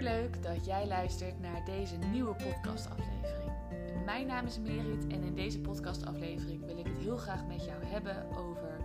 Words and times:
Superleuk 0.00 0.42
dat 0.42 0.64
jij 0.64 0.86
luistert 0.86 1.40
naar 1.40 1.64
deze 1.64 1.96
nieuwe 1.96 2.34
podcastaflevering. 2.34 3.52
Mijn 4.04 4.26
naam 4.26 4.46
is 4.46 4.58
Merit 4.58 5.06
en 5.06 5.22
in 5.22 5.34
deze 5.34 5.60
podcastaflevering 5.60 6.64
wil 6.66 6.78
ik 6.78 6.86
het 6.86 6.98
heel 6.98 7.16
graag 7.16 7.46
met 7.46 7.64
jou 7.64 7.84
hebben 7.84 8.26
over 8.36 8.76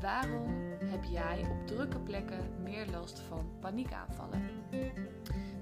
waarom 0.00 0.46
heb 0.84 1.04
jij 1.04 1.46
op 1.50 1.66
drukke 1.66 1.98
plekken 1.98 2.50
meer 2.62 2.86
last 2.90 3.18
van 3.18 3.50
paniekaanvallen? 3.60 4.42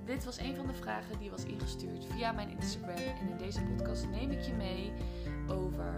Dit 0.04 0.24
was 0.24 0.38
een 0.38 0.56
van 0.56 0.66
de 0.66 0.74
vragen 0.74 1.18
die 1.18 1.30
was 1.30 1.44
ingestuurd 1.44 2.04
via 2.04 2.32
mijn 2.32 2.50
Instagram 2.50 2.96
en 3.20 3.28
in 3.28 3.38
deze 3.38 3.62
podcast 3.62 4.08
neem 4.08 4.30
ik 4.30 4.40
je 4.40 4.54
mee 4.54 4.92
over 5.46 5.94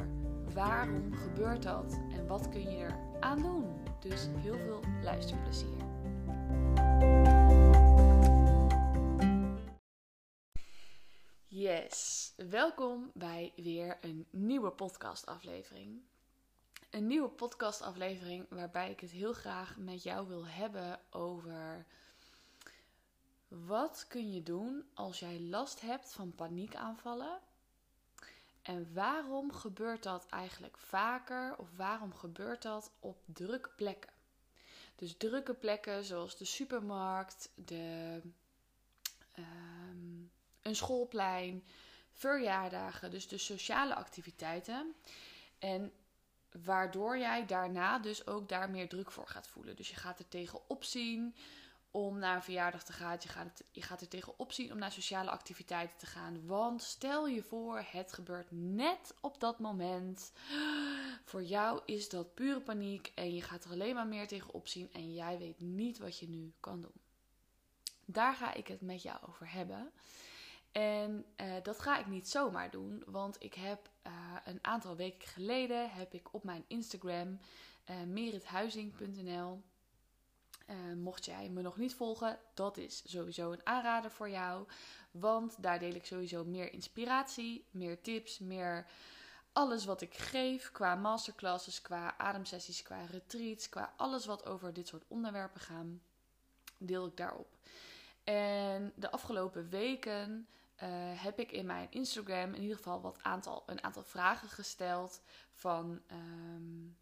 waarom 0.55 1.15
gebeurt 1.15 1.63
dat 1.63 2.01
en 2.17 2.27
wat 2.27 2.49
kun 2.49 2.71
je 2.71 2.77
er 2.77 2.97
aan 3.21 3.43
doen. 3.43 3.65
Dus 4.01 4.29
heel 4.43 4.59
veel 4.59 4.81
luisterplezier. 5.03 5.79
Yes, 11.61 12.33
welkom 12.37 13.11
bij 13.15 13.53
weer 13.57 13.99
een 14.01 14.27
nieuwe 14.31 14.71
podcastaflevering. 14.71 16.01
Een 16.91 17.07
nieuwe 17.07 17.29
podcastaflevering 17.29 18.47
waarbij 18.49 18.91
ik 18.91 19.01
het 19.01 19.11
heel 19.11 19.33
graag 19.33 19.77
met 19.77 20.03
jou 20.03 20.29
wil 20.29 20.47
hebben 20.47 21.01
over 21.11 21.87
wat 23.49 24.05
kun 24.09 24.33
je 24.33 24.43
doen 24.43 24.85
als 24.95 25.19
jij 25.19 25.41
last 25.41 25.81
hebt 25.81 26.13
van 26.13 26.35
paniekaanvallen 26.35 27.39
en 28.63 28.95
waarom 28.95 29.53
gebeurt 29.53 30.03
dat 30.03 30.27
eigenlijk 30.27 30.79
vaker 30.79 31.55
of 31.57 31.69
waarom 31.77 32.15
gebeurt 32.15 32.63
dat 32.63 32.91
op 33.01 33.19
drukke 33.25 33.71
plekken? 33.77 34.13
Dus 34.97 35.17
drukke 35.17 35.55
plekken 35.55 36.05
zoals 36.05 36.37
de 36.37 36.45
supermarkt, 36.45 37.51
de, 37.55 38.21
um, 39.39 40.20
een 40.63 40.77
schoolplein, 40.77 41.65
verjaardagen, 42.13 43.11
dus 43.11 43.29
de 43.29 43.39
sociale 43.39 43.95
activiteiten. 43.95 44.95
En 45.59 45.93
waardoor 46.65 47.19
jij 47.19 47.47
daarna 47.47 47.99
dus 47.99 48.27
ook 48.27 48.49
daar 48.49 48.71
meer 48.71 48.89
druk 48.89 49.13
voor 49.13 49.27
gaat 49.27 49.49
voelen. 49.49 49.77
Dus 49.77 49.89
je 49.89 49.97
gaat 49.97 50.19
er 50.19 50.29
tegen 50.29 50.69
opzien 50.69 51.35
om 51.91 52.19
naar 52.19 52.37
een 52.37 52.43
verjaardag 52.43 52.85
te 52.85 52.93
gaan. 52.93 53.17
Je 53.21 53.29
gaat, 53.29 53.63
je 53.71 53.83
gaat 53.83 54.01
er 54.01 54.09
tegen 54.09 54.39
opzien 54.39 54.73
om 54.73 54.79
naar 54.79 54.93
sociale 54.93 55.31
activiteiten 55.31 55.99
te 55.99 56.07
gaan. 56.07 56.47
Want 56.47 56.83
stel 56.83 57.27
je 57.27 57.43
voor, 57.43 57.85
het 57.91 58.13
gebeurt 58.13 58.51
net 58.51 59.15
op 59.21 59.41
dat 59.41 59.59
moment. 59.59 60.33
Voor 61.25 61.43
jou 61.43 61.81
is 61.85 62.09
dat 62.09 62.35
pure 62.35 62.61
paniek 62.61 63.13
en 63.15 63.35
je 63.35 63.43
gaat 63.43 63.65
er 63.65 63.71
alleen 63.71 63.95
maar 63.95 64.07
meer 64.07 64.29
tegen 64.29 64.55
opzien 64.55 64.93
en 64.93 65.15
jij 65.15 65.39
weet 65.39 65.61
niet 65.61 65.99
wat 65.99 66.19
je 66.19 66.29
nu 66.29 66.53
kan 66.61 66.81
doen. 66.81 67.01
Daar 68.05 68.35
ga 68.35 68.55
ik 68.55 68.67
het 68.69 68.81
met 68.81 69.03
jou 69.03 69.19
over 69.29 69.53
hebben. 69.53 69.93
En 70.73 71.25
uh, 71.37 71.47
dat 71.63 71.81
ga 71.81 71.99
ik 71.99 72.07
niet 72.07 72.29
zomaar 72.29 72.71
doen, 72.71 73.03
want 73.07 73.37
ik 73.43 73.55
heb 73.55 73.91
uh, 74.07 74.13
een 74.45 74.59
aantal 74.63 74.97
weken 74.97 75.29
geleden 75.29 75.91
heb 75.91 76.15
ik 76.15 76.35
op 76.35 76.45
mijn 76.45 76.65
Instagram 76.67 77.39
uh, 77.91 77.97
merithuizing.nl 78.07 79.63
uh, 80.71 80.77
mocht 80.97 81.25
jij 81.25 81.49
me 81.49 81.63
nog 81.63 81.77
niet 81.77 81.95
volgen, 81.95 82.39
dat 82.55 82.77
is 82.77 83.03
sowieso 83.07 83.53
een 83.53 83.67
aanrader 83.67 84.11
voor 84.11 84.31
jou. 84.31 84.67
Want 85.11 85.63
daar 85.63 85.79
deel 85.79 85.95
ik 85.95 86.07
sowieso 86.07 86.45
meer 86.45 86.73
inspiratie, 86.73 87.65
meer 87.71 88.01
tips, 88.01 88.39
meer 88.39 88.87
alles 89.53 89.85
wat 89.85 90.01
ik 90.01 90.15
geef 90.15 90.71
qua 90.71 90.95
masterclasses, 90.95 91.83
qua 91.83 92.19
ademsessies, 92.19 92.83
qua 92.83 93.05
retreats, 93.05 93.69
qua 93.69 93.95
alles 93.97 94.27
wat 94.27 94.47
over 94.47 94.73
dit 94.73 94.89
soort 94.89 95.05
onderwerpen 95.09 95.61
gaan, 95.61 96.03
deel 96.79 97.07
ik 97.07 97.17
daarop. 97.17 97.57
En 98.25 98.93
de 98.97 99.11
afgelopen 99.11 99.69
weken 99.69 100.49
uh, 100.83 100.89
heb 101.23 101.39
ik 101.39 101.53
in 101.53 101.67
mijn 101.67 101.87
Instagram 101.91 102.55
in 102.55 102.63
ieder 102.63 102.77
geval 102.77 103.01
wat 103.01 103.19
aantal, 103.23 103.63
een 103.67 103.83
aantal 103.83 104.03
vragen 104.03 104.49
gesteld 104.49 105.23
van 105.53 106.01
um, 106.13 106.97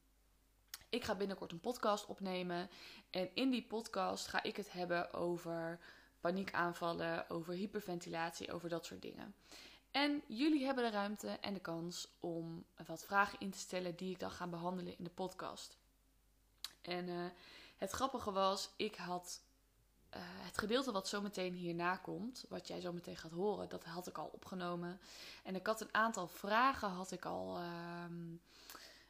ik 0.89 1.05
ga 1.05 1.15
binnenkort 1.15 1.53
een 1.53 1.61
podcast 1.61 2.07
opnemen. 2.07 2.71
En 3.11 3.35
in 3.35 3.51
die 3.51 3.67
podcast 3.67 4.27
ga 4.27 4.43
ik 4.43 4.57
het 4.57 4.73
hebben 4.73 5.13
over 5.13 5.79
paniekaanvallen, 6.21 7.31
over 7.31 7.55
hyperventilatie, 7.55 8.53
over 8.53 8.69
dat 8.69 8.85
soort 8.85 9.03
dingen. 9.03 9.35
En 9.91 10.23
jullie 10.27 10.65
hebben 10.65 10.85
de 10.85 10.91
ruimte 10.91 11.29
en 11.29 11.55
de 11.55 11.61
kans 11.61 12.09
om 12.21 12.65
wat 12.87 13.05
vragen 13.05 13.41
in 13.41 13.51
te 13.51 13.59
stellen 13.59 13.97
die 13.97 14.11
ik 14.11 14.19
dan 14.19 14.31
ga 14.31 14.47
behandelen 14.47 14.99
in 14.99 15.05
de 15.05 15.11
podcast. 15.11 15.79
En 16.83 17.09
uh, 17.09 17.25
het 17.77 17.91
grappige 17.91 18.33
was, 18.33 18.71
ik 18.77 18.97
had 18.97 19.43
uh, 20.15 20.21
het 20.23 20.59
gedeelte 20.59 20.93
wat 20.93 21.09
zometeen 21.09 21.55
hierna 21.55 21.97
komt, 21.97 22.45
wat 22.49 22.69
jij 22.69 22.81
zo 22.81 22.93
meteen 22.93 23.17
gaat 23.17 23.31
horen, 23.31 23.69
dat 23.69 23.85
had 23.85 24.07
ik 24.07 24.19
al 24.19 24.31
opgenomen. 24.33 25.01
En 25.45 25.55
ik 25.55 25.67
had 25.67 25.81
een 25.81 25.95
aantal 25.95 26.29
vragen, 26.29 26.89
had 26.89 27.13
ik 27.13 27.25
al. 27.25 27.59
Uh, 27.59 28.05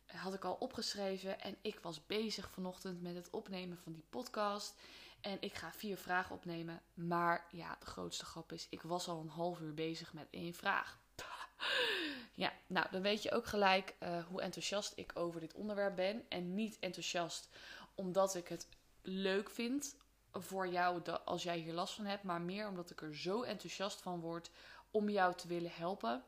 had 0.09 0.35
ik 0.35 0.45
al 0.45 0.55
opgeschreven. 0.55 1.41
En 1.41 1.57
ik 1.63 1.81
was 1.81 2.07
bezig 2.07 2.51
vanochtend 2.51 3.03
met 3.03 3.15
het 3.15 3.31
opnemen 3.31 3.79
van 3.79 3.93
die 3.93 4.05
podcast. 4.11 4.75
En 5.21 5.37
ik 5.41 5.55
ga 5.55 5.73
vier 5.73 5.97
vragen 5.97 6.35
opnemen. 6.35 6.83
Maar 6.95 7.47
ja, 7.51 7.77
de 7.81 7.87
grootste 7.87 8.25
grap 8.25 8.53
is, 8.53 8.67
ik 8.71 8.83
was 8.83 9.09
al 9.09 9.21
een 9.21 9.29
half 9.29 9.61
uur 9.61 9.75
bezig 9.75 10.13
met 10.13 10.27
één 10.31 10.55
vraag. 10.55 10.99
ja, 12.35 12.53
nou 12.67 12.87
dan 12.91 13.03
weet 13.03 13.23
je 13.23 13.33
ook 13.33 13.47
gelijk 13.47 13.95
uh, 14.03 14.25
hoe 14.25 14.43
enthousiast 14.43 14.93
ik 14.97 15.11
over 15.15 15.41
dit 15.41 15.55
onderwerp 15.55 15.97
ben. 15.97 16.25
En 16.29 16.55
niet 16.55 16.79
enthousiast 16.79 17.49
omdat 17.95 18.35
ik 18.35 18.49
het 18.49 18.67
leuk 19.03 19.51
vind 19.51 19.97
voor 20.33 20.69
jou 20.69 21.11
als 21.25 21.43
jij 21.43 21.59
hier 21.59 21.75
last 21.75 21.95
van 21.95 22.05
hebt. 22.05 22.23
Maar 22.23 22.41
meer 22.41 22.69
omdat 22.69 22.91
ik 22.91 23.03
er 23.03 23.17
zo 23.17 23.43
enthousiast 23.43 24.03
van 24.03 24.21
word 24.21 24.51
om 24.91 25.09
jou 25.09 25.35
te 25.35 25.49
willen 25.49 25.73
helpen. 25.73 26.25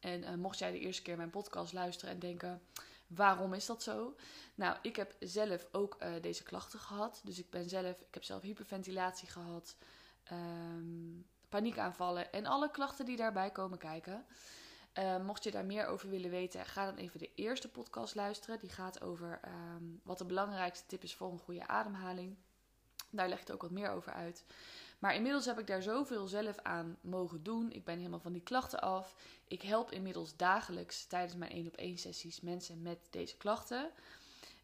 En 0.00 0.22
uh, 0.22 0.34
mocht 0.34 0.58
jij 0.58 0.70
de 0.72 0.78
eerste 0.78 1.02
keer 1.02 1.16
mijn 1.16 1.30
podcast 1.30 1.72
luisteren 1.72 2.14
en 2.14 2.20
denken: 2.20 2.62
waarom 3.06 3.54
is 3.54 3.66
dat 3.66 3.82
zo? 3.82 4.16
Nou, 4.54 4.76
ik 4.82 4.96
heb 4.96 5.14
zelf 5.20 5.66
ook 5.72 5.96
uh, 6.02 6.12
deze 6.20 6.42
klachten 6.42 6.78
gehad. 6.78 7.20
Dus 7.24 7.38
ik 7.38 7.50
ben 7.50 7.68
zelf, 7.68 8.00
ik 8.00 8.14
heb 8.14 8.24
zelf 8.24 8.42
hyperventilatie 8.42 9.28
gehad, 9.28 9.76
um, 10.32 11.26
paniekaanvallen 11.48 12.32
en 12.32 12.46
alle 12.46 12.70
klachten 12.70 13.04
die 13.04 13.16
daarbij 13.16 13.50
komen 13.50 13.78
kijken. 13.78 14.26
Uh, 14.98 15.24
mocht 15.24 15.44
je 15.44 15.50
daar 15.50 15.64
meer 15.64 15.86
over 15.86 16.10
willen 16.10 16.30
weten, 16.30 16.66
ga 16.66 16.84
dan 16.84 16.96
even 16.96 17.18
de 17.18 17.34
eerste 17.34 17.68
podcast 17.68 18.14
luisteren. 18.14 18.58
Die 18.58 18.70
gaat 18.70 19.00
over 19.00 19.40
um, 19.44 20.00
wat 20.04 20.18
de 20.18 20.24
belangrijkste 20.24 20.86
tip 20.86 21.02
is 21.02 21.14
voor 21.14 21.32
een 21.32 21.38
goede 21.38 21.66
ademhaling. 21.66 22.36
Daar 23.16 23.28
leg 23.28 23.40
ik 23.40 23.52
ook 23.52 23.62
wat 23.62 23.70
meer 23.70 23.90
over 23.90 24.12
uit. 24.12 24.44
Maar 24.98 25.14
inmiddels 25.14 25.44
heb 25.46 25.58
ik 25.58 25.66
daar 25.66 25.82
zoveel 25.82 26.26
zelf 26.26 26.58
aan 26.62 26.96
mogen 27.00 27.42
doen. 27.42 27.72
Ik 27.72 27.84
ben 27.84 27.96
helemaal 27.96 28.20
van 28.20 28.32
die 28.32 28.42
klachten 28.42 28.80
af. 28.80 29.14
Ik 29.48 29.62
help 29.62 29.92
inmiddels 29.92 30.36
dagelijks 30.36 31.06
tijdens 31.06 31.36
mijn 31.36 31.50
1 31.50 31.66
op 31.66 31.76
1 31.76 31.98
sessies 31.98 32.40
mensen 32.40 32.82
met 32.82 32.98
deze 33.10 33.36
klachten. 33.36 33.90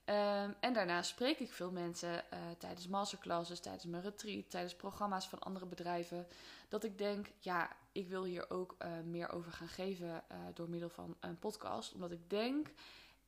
Um, 0.06 0.54
en 0.60 0.72
daarnaast 0.72 1.10
spreek 1.10 1.38
ik 1.38 1.52
veel 1.52 1.70
mensen 1.70 2.12
uh, 2.12 2.38
tijdens 2.58 2.88
masterclasses, 2.88 3.60
tijdens 3.60 3.84
mijn 3.84 4.02
retreat, 4.02 4.50
tijdens 4.50 4.74
programma's 4.74 5.28
van 5.28 5.38
andere 5.38 5.66
bedrijven. 5.66 6.26
Dat 6.68 6.84
ik 6.84 6.98
denk, 6.98 7.26
ja, 7.38 7.76
ik 7.92 8.08
wil 8.08 8.24
hier 8.24 8.50
ook 8.50 8.76
uh, 8.78 8.88
meer 9.04 9.32
over 9.32 9.52
gaan 9.52 9.68
geven 9.68 10.06
uh, 10.06 10.38
door 10.54 10.68
middel 10.68 10.88
van 10.88 11.16
een 11.20 11.38
podcast. 11.38 11.92
Omdat 11.92 12.12
ik 12.12 12.30
denk 12.30 12.68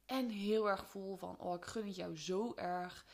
en 0.07 0.29
heel 0.29 0.69
erg 0.69 0.87
voel 0.87 1.17
van, 1.17 1.37
oh, 1.39 1.55
ik 1.55 1.65
gun 1.65 1.87
het 1.87 1.97
jou 1.97 2.17
zo 2.17 2.53
erg 2.55 3.05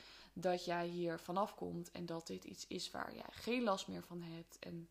dat 0.40 0.64
jij 0.64 0.86
hier 0.86 1.18
vanaf 1.18 1.54
komt 1.54 1.90
en 1.90 2.06
dat 2.06 2.26
dit 2.26 2.44
iets 2.44 2.66
is 2.68 2.90
waar 2.90 3.14
jij 3.14 3.30
geen 3.30 3.62
last 3.62 3.88
meer 3.88 4.02
van 4.02 4.22
hebt. 4.22 4.58
En 4.58 4.88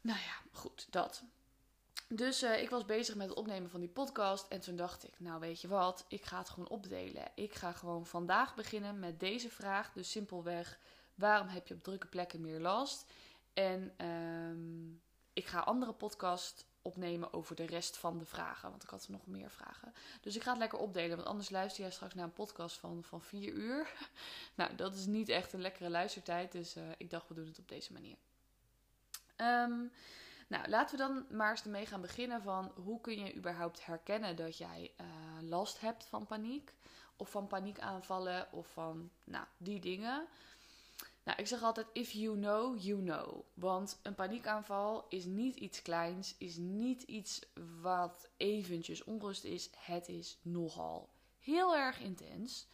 nou 0.00 0.18
ja, 0.18 0.50
goed, 0.52 0.86
dat. 0.90 1.22
Dus 2.08 2.42
uh, 2.42 2.62
ik 2.62 2.70
was 2.70 2.84
bezig 2.84 3.14
met 3.14 3.28
het 3.28 3.38
opnemen 3.38 3.70
van 3.70 3.80
die 3.80 3.88
podcast 3.88 4.48
en 4.48 4.60
toen 4.60 4.76
dacht 4.76 5.04
ik, 5.04 5.20
nou 5.20 5.40
weet 5.40 5.60
je 5.60 5.68
wat, 5.68 6.04
ik 6.08 6.24
ga 6.24 6.38
het 6.38 6.48
gewoon 6.48 6.68
opdelen. 6.68 7.30
Ik 7.34 7.54
ga 7.54 7.72
gewoon 7.72 8.06
vandaag 8.06 8.54
beginnen 8.54 8.98
met 8.98 9.20
deze 9.20 9.50
vraag, 9.50 9.92
dus 9.92 10.10
simpelweg, 10.10 10.78
waarom 11.14 11.48
heb 11.48 11.66
je 11.66 11.74
op 11.74 11.82
drukke 11.82 12.06
plekken 12.06 12.40
meer 12.40 12.60
last? 12.60 13.06
En 13.52 14.06
um, 14.06 15.00
ik 15.32 15.46
ga 15.46 15.60
andere 15.60 15.92
podcast 15.92 16.66
opnemen 16.84 17.32
over 17.32 17.56
de 17.56 17.66
rest 17.66 17.96
van 17.96 18.18
de 18.18 18.24
vragen. 18.24 18.70
Want 18.70 18.82
ik 18.82 18.88
had 18.88 19.04
er 19.04 19.10
nog 19.10 19.26
meer 19.26 19.50
vragen. 19.50 19.94
Dus 20.20 20.36
ik 20.36 20.42
ga 20.42 20.50
het 20.50 20.58
lekker 20.58 20.78
opdelen. 20.78 21.16
Want 21.16 21.28
anders 21.28 21.50
luister 21.50 21.82
jij 21.82 21.92
straks 21.92 22.14
naar 22.14 22.24
een 22.24 22.32
podcast 22.32 22.76
van, 22.76 23.04
van 23.04 23.20
vier 23.20 23.52
uur. 23.52 23.92
nou, 24.54 24.74
dat 24.74 24.94
is 24.94 25.06
niet 25.06 25.28
echt 25.28 25.52
een 25.52 25.60
lekkere 25.60 25.90
luistertijd. 25.90 26.52
Dus 26.52 26.76
uh, 26.76 26.82
ik 26.96 27.10
dacht, 27.10 27.28
we 27.28 27.34
doen 27.34 27.46
het 27.46 27.58
op 27.58 27.68
deze 27.68 27.92
manier. 27.92 28.16
Um, 29.36 29.92
nou, 30.46 30.68
laten 30.68 30.98
we 30.98 31.02
dan 31.02 31.26
maar 31.36 31.50
eens 31.50 31.64
ermee 31.64 31.86
gaan 31.86 32.00
beginnen 32.00 32.42
van 32.42 32.72
hoe 32.74 33.00
kun 33.00 33.18
je 33.18 33.34
überhaupt 33.34 33.86
herkennen 33.86 34.36
dat 34.36 34.58
jij 34.58 34.92
uh, 35.00 35.06
last 35.48 35.80
hebt 35.80 36.04
van 36.04 36.26
paniek. 36.26 36.74
Of 37.16 37.30
van 37.30 37.46
paniekaanvallen 37.46 38.52
of 38.52 38.66
van 38.72 39.10
nou, 39.24 39.46
die 39.56 39.80
dingen. 39.80 40.26
Nou, 41.24 41.38
ik 41.38 41.46
zeg 41.46 41.62
altijd: 41.62 41.86
if 41.92 42.10
you 42.10 42.36
know, 42.36 42.78
you 42.78 43.02
know. 43.02 43.44
Want 43.54 43.98
een 44.02 44.14
paniekaanval 44.14 45.06
is 45.08 45.24
niet 45.24 45.56
iets 45.56 45.82
kleins, 45.82 46.34
is 46.38 46.56
niet 46.56 47.02
iets 47.02 47.40
wat 47.80 48.28
eventjes 48.36 49.04
onrust 49.04 49.44
is. 49.44 49.70
Het 49.76 50.08
is 50.08 50.38
nogal 50.42 51.08
heel 51.38 51.76
erg 51.76 52.00
intens. 52.00 52.68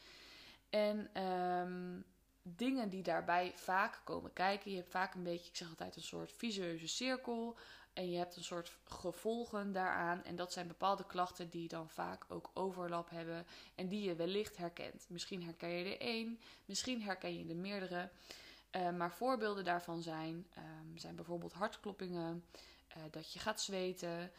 En 0.70 1.22
um, 1.24 2.04
dingen 2.42 2.88
die 2.88 3.02
daarbij 3.02 3.52
vaak 3.56 4.00
komen 4.04 4.32
kijken. 4.32 4.70
Je 4.70 4.76
hebt 4.76 4.90
vaak 4.90 5.14
een 5.14 5.22
beetje, 5.22 5.48
ik 5.48 5.56
zeg 5.56 5.68
altijd, 5.68 5.96
een 5.96 6.02
soort 6.02 6.32
visueuze 6.32 6.88
cirkel. 6.88 7.58
En 7.92 8.10
je 8.10 8.18
hebt 8.18 8.36
een 8.36 8.44
soort 8.44 8.72
gevolgen 8.84 9.72
daaraan. 9.72 10.24
En 10.24 10.36
dat 10.36 10.52
zijn 10.52 10.66
bepaalde 10.66 11.06
klachten 11.06 11.48
die 11.48 11.68
dan 11.68 11.88
vaak 11.88 12.24
ook 12.28 12.50
overlap 12.54 13.10
hebben. 13.10 13.46
En 13.74 13.88
die 13.88 14.02
je 14.02 14.14
wellicht 14.14 14.56
herkent. 14.56 15.06
Misschien 15.08 15.42
herken 15.42 15.68
je 15.68 15.84
er 15.84 16.00
één, 16.00 16.40
misschien 16.64 17.02
herken 17.02 17.38
je 17.38 17.48
er 17.48 17.56
meerdere. 17.56 18.10
Uh, 18.76 18.90
maar 18.90 19.12
voorbeelden 19.12 19.64
daarvan 19.64 20.02
zijn, 20.02 20.46
um, 20.58 20.98
zijn 20.98 21.16
bijvoorbeeld 21.16 21.52
hartkloppingen, 21.52 22.44
uh, 22.96 23.02
dat 23.10 23.32
je 23.32 23.38
gaat 23.38 23.60
zweten, 23.60 24.30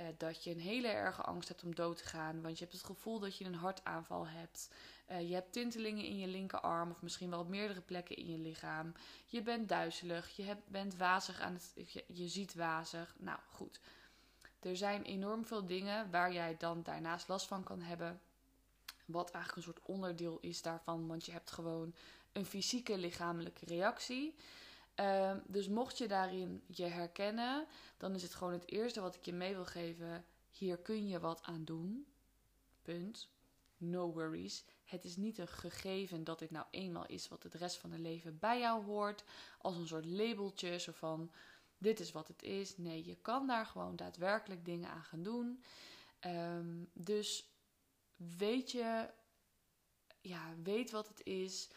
uh, 0.00 0.06
dat 0.16 0.44
je 0.44 0.50
een 0.50 0.60
hele 0.60 0.88
erge 0.88 1.22
angst 1.22 1.48
hebt 1.48 1.62
om 1.62 1.74
dood 1.74 1.96
te 1.96 2.04
gaan, 2.04 2.42
want 2.42 2.58
je 2.58 2.64
hebt 2.64 2.76
het 2.76 2.86
gevoel 2.86 3.18
dat 3.18 3.36
je 3.36 3.44
een 3.44 3.54
hartaanval 3.54 4.26
hebt. 4.26 4.70
je 5.06 5.34
hebt 5.34 5.52
tintelingen 5.52 6.04
in 6.04 6.18
je 6.18 6.26
linkerarm 6.26 6.90
of 6.90 7.02
misschien 7.02 7.30
wel 7.30 7.40
op 7.40 7.48
meerdere 7.48 7.80
plekken 7.80 8.16
in 8.16 8.30
je 8.30 8.38
lichaam. 8.38 8.92
Je 9.26 9.42
bent 9.42 9.68
duizelig, 9.68 10.36
je 10.36 10.56
bent 10.66 10.96
wazig 10.96 11.40
aan 11.40 11.52
het, 11.52 11.92
je, 11.92 12.04
je 12.06 12.28
ziet 12.28 12.54
wazig. 12.54 13.14
Nou 13.18 13.38
goed, 13.52 13.80
er 14.60 14.76
zijn 14.76 15.02
enorm 15.02 15.46
veel 15.46 15.66
dingen 15.66 16.10
waar 16.10 16.32
jij 16.32 16.56
dan 16.56 16.82
daarnaast 16.82 17.28
last 17.28 17.46
van 17.46 17.64
kan 17.64 17.80
hebben. 17.80 18.20
Wat 19.04 19.30
eigenlijk 19.30 19.66
een 19.66 19.72
soort 19.72 19.86
onderdeel 19.86 20.38
is 20.40 20.62
daarvan, 20.62 21.06
want 21.06 21.26
je 21.26 21.32
hebt 21.32 21.50
gewoon 21.50 21.94
een 22.32 22.46
fysieke 22.46 22.98
lichamelijke 22.98 23.64
reactie. 23.64 24.34
Uh, 25.00 25.32
dus 25.46 25.68
mocht 25.68 25.98
je 25.98 26.08
daarin 26.08 26.62
je 26.66 26.84
herkennen, 26.84 27.66
dan 27.96 28.14
is 28.14 28.22
het 28.22 28.34
gewoon 28.34 28.52
het 28.52 28.70
eerste 28.70 29.00
wat 29.00 29.14
ik 29.14 29.24
je 29.24 29.32
mee 29.32 29.54
wil 29.54 29.66
geven. 29.66 30.24
Hier 30.50 30.78
kun 30.78 31.08
je 31.08 31.20
wat 31.20 31.42
aan 31.42 31.64
doen. 31.64 32.06
Punt. 32.82 33.28
No 33.76 34.12
worries. 34.12 34.64
Het 34.84 35.04
is 35.04 35.16
niet 35.16 35.38
een 35.38 35.48
gegeven 35.48 36.24
dat 36.24 36.38
dit 36.38 36.50
nou 36.50 36.66
eenmaal 36.70 37.06
is 37.06 37.28
wat 37.28 37.42
het 37.42 37.54
rest 37.54 37.76
van 37.76 37.90
het 37.90 38.00
leven 38.00 38.38
bij 38.38 38.58
jou 38.58 38.84
hoort. 38.84 39.24
Als 39.58 39.76
een 39.76 39.86
soort 39.86 40.06
labeltje, 40.06 40.78
zo 40.78 40.92
van 40.92 41.32
dit 41.78 42.00
is 42.00 42.12
wat 42.12 42.28
het 42.28 42.42
is. 42.42 42.76
Nee, 42.76 43.04
je 43.04 43.16
kan 43.16 43.46
daar 43.46 43.66
gewoon 43.66 43.96
daadwerkelijk 43.96 44.64
dingen 44.64 44.90
aan 44.90 45.04
gaan 45.04 45.22
doen. 45.22 45.62
Um, 46.26 46.90
dus 46.92 47.50
weet 48.38 48.70
je, 48.70 49.10
ja, 50.20 50.54
weet 50.62 50.90
wat 50.90 51.08
het 51.08 51.26
is. 51.26 51.68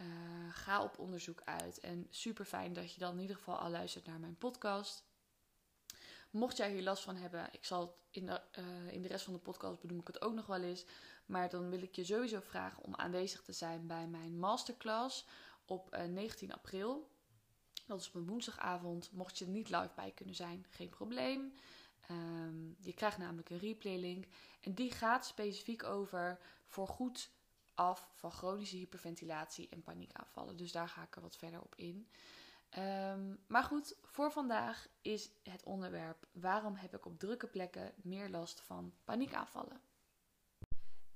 Uh, 0.00 0.06
ga 0.50 0.82
op 0.82 0.98
onderzoek 0.98 1.42
uit. 1.44 1.80
En 1.80 2.06
super 2.10 2.44
fijn 2.44 2.72
dat 2.72 2.92
je 2.94 3.00
dan 3.00 3.14
in 3.14 3.20
ieder 3.20 3.36
geval 3.36 3.58
al 3.58 3.70
luistert 3.70 4.06
naar 4.06 4.20
mijn 4.20 4.38
podcast. 4.38 5.04
Mocht 6.30 6.56
jij 6.56 6.72
hier 6.72 6.82
last 6.82 7.02
van 7.02 7.16
hebben, 7.16 7.48
ik 7.52 7.64
zal 7.64 7.80
het 7.80 7.90
in 8.10 8.26
de, 8.26 8.40
uh, 8.58 8.92
in 8.92 9.02
de 9.02 9.08
rest 9.08 9.24
van 9.24 9.32
de 9.32 9.38
podcast 9.38 9.80
benoem 9.80 10.00
ik 10.00 10.06
het 10.06 10.22
ook 10.22 10.34
nog 10.34 10.46
wel 10.46 10.62
eens. 10.62 10.84
Maar 11.26 11.50
dan 11.50 11.70
wil 11.70 11.82
ik 11.82 11.94
je 11.94 12.04
sowieso 12.04 12.40
vragen 12.40 12.82
om 12.82 12.94
aanwezig 12.94 13.42
te 13.42 13.52
zijn 13.52 13.86
bij 13.86 14.06
mijn 14.06 14.38
masterclass 14.38 15.26
op 15.64 15.94
uh, 15.94 16.04
19 16.04 16.52
april. 16.52 17.10
Dat 17.86 18.00
is 18.00 18.08
op 18.08 18.14
een 18.14 18.26
woensdagavond. 18.26 19.12
Mocht 19.12 19.38
je 19.38 19.44
er 19.44 19.50
niet 19.50 19.70
live 19.70 19.90
bij 19.94 20.10
kunnen 20.10 20.34
zijn, 20.34 20.66
geen 20.70 20.88
probleem. 20.88 21.52
Um, 22.10 22.76
je 22.80 22.92
krijgt 22.92 23.18
namelijk 23.18 23.50
een 23.50 23.58
replay 23.58 23.98
link. 23.98 24.26
En 24.60 24.74
die 24.74 24.90
gaat 24.90 25.26
specifiek 25.26 25.84
over 25.84 26.38
voor 26.66 26.88
goed 26.88 27.30
af 27.80 28.10
van 28.14 28.32
chronische 28.32 28.76
hyperventilatie 28.76 29.68
en 29.68 29.82
paniekaanvallen. 29.82 30.56
Dus 30.56 30.72
daar 30.72 30.88
ga 30.88 31.02
ik 31.02 31.16
er 31.16 31.22
wat 31.22 31.36
verder 31.36 31.62
op 31.62 31.74
in. 31.74 32.08
Um, 32.78 33.44
maar 33.46 33.64
goed, 33.64 33.96
voor 34.02 34.32
vandaag 34.32 34.88
is 35.00 35.30
het 35.42 35.64
onderwerp: 35.64 36.26
waarom 36.32 36.74
heb 36.74 36.94
ik 36.94 37.06
op 37.06 37.18
drukke 37.18 37.46
plekken 37.46 37.92
meer 37.96 38.28
last 38.28 38.60
van 38.60 38.94
paniekaanvallen? 39.04 39.80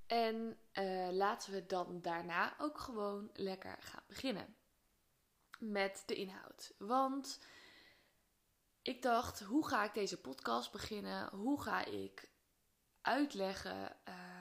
En 0.07 0.59
uh, 0.73 1.09
laten 1.11 1.53
we 1.53 1.67
dan 1.67 2.01
daarna 2.01 2.55
ook 2.59 2.79
gewoon 2.79 3.31
lekker 3.33 3.77
gaan 3.81 4.05
beginnen 4.07 4.57
met 5.59 6.03
de 6.07 6.15
inhoud. 6.15 6.75
Want 6.79 7.45
ik 8.83 9.03
dacht, 9.03 9.41
hoe 9.41 9.69
ga 9.69 9.85
ik 9.85 9.95
deze 9.95 10.21
podcast 10.21 10.73
beginnen? 10.73 11.29
Hoe 11.35 11.63
ga 11.63 11.85
ik 11.85 12.31
uitleggen 13.01 13.97
uh, 14.09 14.34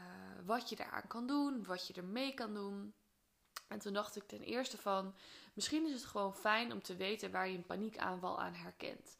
wat 0.45 0.69
je 0.69 0.75
daaraan 0.75 1.07
kan 1.07 1.27
doen, 1.27 1.65
wat 1.65 1.87
je 1.87 1.93
ermee 1.93 2.33
kan 2.33 2.53
doen. 2.53 2.93
En 3.67 3.79
toen 3.79 3.93
dacht 3.93 4.15
ik 4.15 4.27
ten 4.27 4.41
eerste 4.41 4.77
van, 4.77 5.15
misschien 5.53 5.85
is 5.85 5.93
het 5.93 6.05
gewoon 6.05 6.35
fijn 6.35 6.71
om 6.71 6.81
te 6.81 6.95
weten 6.95 7.31
waar 7.31 7.49
je 7.49 7.57
een 7.57 7.65
paniekaanval 7.65 8.41
aan 8.41 8.53
herkent. 8.53 9.17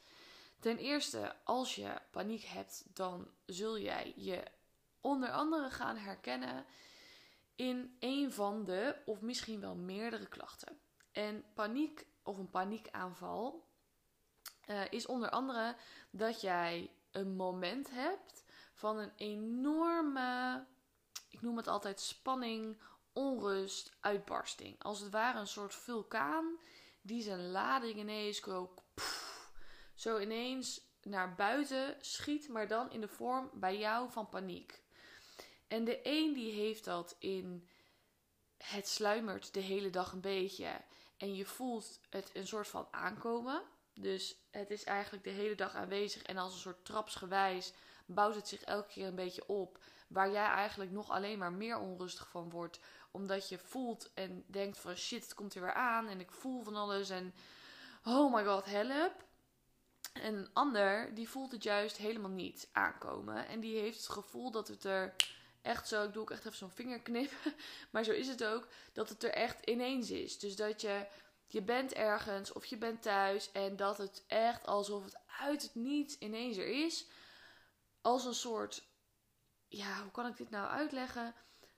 Ten 0.60 0.78
eerste, 0.78 1.36
als 1.44 1.76
je 1.76 2.02
paniek 2.12 2.44
hebt, 2.44 2.86
dan 2.94 3.28
zul 3.46 3.80
jij 3.80 4.14
je 4.16 4.44
onder 5.02 5.32
andere 5.32 5.70
gaan 5.70 5.98
herkennen 5.98 6.66
in 7.56 7.98
een 8.00 8.32
van 8.32 8.64
de, 8.64 8.96
of 9.06 9.22
misschien 9.22 9.60
wel 9.60 9.76
meerdere 9.76 10.28
klachten. 10.28 10.80
En 11.12 11.46
paniek 11.54 12.08
of 12.24 12.38
een 12.38 12.50
paniekaanval 12.50 13.68
uh, 14.70 14.82
is 14.90 15.06
onder 15.06 15.30
andere 15.30 15.76
dat 16.12 16.42
jij 16.42 16.92
een 17.12 17.36
moment 17.36 17.92
hebt 17.92 18.44
van 18.74 18.98
een 18.98 19.12
enorme 19.16 20.66
ik 21.34 21.42
noem 21.42 21.58
het 21.58 21.68
altijd 21.68 22.00
spanning, 22.00 22.78
onrust, 23.14 23.96
uitbarsting. 24.00 24.84
Als 24.84 25.00
het 25.00 25.12
ware 25.12 25.40
een 25.40 25.48
soort 25.48 25.76
vulkaan 25.76 26.60
die 27.02 27.22
zijn 27.22 27.52
lading 27.52 28.00
ineens 28.00 28.46
ook 28.46 28.84
zo 29.96 30.20
ineens 30.20 30.82
naar 31.02 31.36
buiten 31.36 31.98
schiet, 32.02 32.50
maar 32.50 32.68
dan 32.68 32.92
in 32.92 33.02
de 33.02 33.08
vorm 33.08 33.50
bij 33.54 33.78
jou 33.78 34.12
van 34.12 34.30
paniek. 34.30 34.82
En 35.68 35.84
de 35.84 36.00
een 36.04 36.34
die 36.34 36.52
heeft 36.52 36.84
dat 36.84 37.16
in 37.20 37.70
het 38.58 38.88
sluimert 38.88 39.54
de 39.54 39.60
hele 39.60 39.90
dag 39.90 40.12
een 40.12 40.22
beetje 40.22 40.82
en 41.18 41.36
je 41.36 41.46
voelt 41.46 42.00
het 42.10 42.30
een 42.34 42.48
soort 42.48 42.68
van 42.68 42.88
aankomen. 42.92 43.62
Dus 43.94 44.36
het 44.52 44.70
is 44.70 44.84
eigenlijk 44.84 45.24
de 45.24 45.30
hele 45.30 45.56
dag 45.56 45.76
aanwezig 45.76 46.22
en 46.22 46.38
als 46.38 46.54
een 46.54 46.60
soort 46.60 46.86
trapsgewijs 46.86 47.74
bouwt 48.06 48.36
het 48.36 48.48
zich 48.48 48.62
elke 48.62 48.88
keer 48.88 49.08
een 49.08 49.16
beetje 49.16 49.48
op. 49.48 49.80
Waar 50.14 50.32
jij 50.32 50.46
eigenlijk 50.46 50.92
nog 50.92 51.10
alleen 51.10 51.38
maar 51.38 51.54
meer 51.54 51.80
onrustig 51.80 52.28
van 52.28 52.50
wordt. 52.50 52.80
Omdat 53.12 53.50
je 53.50 53.58
voelt 53.58 54.14
en 54.14 54.44
denkt 54.48 54.78
van 54.78 54.96
shit, 54.96 55.24
het 55.24 55.34
komt 55.34 55.56
er 55.56 55.62
weer 55.62 55.74
aan. 55.74 56.08
En 56.08 56.20
ik 56.20 56.32
voel 56.32 56.64
van 56.64 56.76
alles. 56.76 57.10
En 57.10 57.34
oh 58.04 58.34
my 58.34 58.46
god, 58.46 58.66
help. 58.66 59.26
En 60.14 60.36
een 60.36 60.50
ander, 60.54 61.16
die 61.16 61.30
voelt 61.30 61.52
het 61.52 61.64
juist 61.64 61.98
helemaal 61.98 62.30
niet 62.32 62.70
aankomen. 62.72 63.48
En 63.48 63.60
die 63.60 63.80
heeft 63.80 63.98
het 63.98 64.10
gevoel 64.10 64.52
dat 64.52 64.68
het 64.68 64.84
er 64.84 65.16
echt 65.62 65.88
zo, 65.88 66.04
ik 66.04 66.14
doe 66.14 66.22
ook 66.22 66.32
echt 66.32 66.46
even 66.46 66.58
zo'n 66.58 66.72
vingerknip. 66.72 67.32
Maar 67.92 68.04
zo 68.04 68.12
is 68.12 68.28
het 68.28 68.44
ook, 68.44 68.68
dat 68.94 69.10
het 69.10 69.24
er 69.24 69.34
echt 69.34 69.66
ineens 69.66 70.12
is. 70.12 70.40
Dus 70.40 70.56
dat 70.56 70.82
je, 70.82 71.06
je 71.48 71.62
bent 71.62 71.94
ergens 71.94 72.52
of 72.52 72.66
je 72.66 72.78
bent 72.78 73.02
thuis. 73.02 73.52
En 73.52 73.76
dat 73.76 73.98
het 73.98 74.24
echt 74.28 74.66
alsof 74.66 75.04
het 75.04 75.18
uit 75.40 75.62
het 75.62 75.76
niets 75.76 76.18
ineens 76.18 76.58
er 76.58 76.86
is. 76.86 77.08
Als 78.02 78.26
een 78.26 78.34
soort 78.34 78.84
ja, 79.78 80.02
hoe 80.02 80.12
kan 80.12 80.26
ik 80.26 80.38
dit 80.38 80.50
nou 80.50 80.68
uitleggen? 80.68 81.34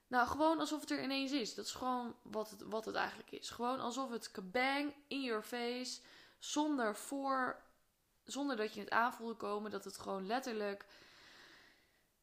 Nou, 0.08 0.28
gewoon 0.28 0.60
alsof 0.60 0.82
het 0.82 0.92
er 0.92 1.04
ineens 1.04 1.32
is. 1.32 1.56
Dat 1.56 1.66
is 1.66 1.72
gewoon 1.72 2.16
wat 2.22 2.50
het, 2.50 2.62
wat 2.62 2.86
het 2.86 2.96
eigenlijk 2.96 3.32
is. 3.32 3.50
Gewoon 3.50 3.80
alsof 3.80 4.10
het 4.10 4.32
kabang 4.32 4.94
in 5.08 5.22
your 5.22 5.44
face, 5.44 6.02
zonder 6.40 6.96
voor, 6.96 7.62
zonder 8.24 8.56
dat 8.56 8.74
je 8.74 8.80
het 8.80 8.90
aanvoelde 8.90 9.36
komen, 9.36 9.72
dat 9.72 9.84
het 9.84 9.98
gewoon 9.98 10.28
letterlijk, 10.28 10.86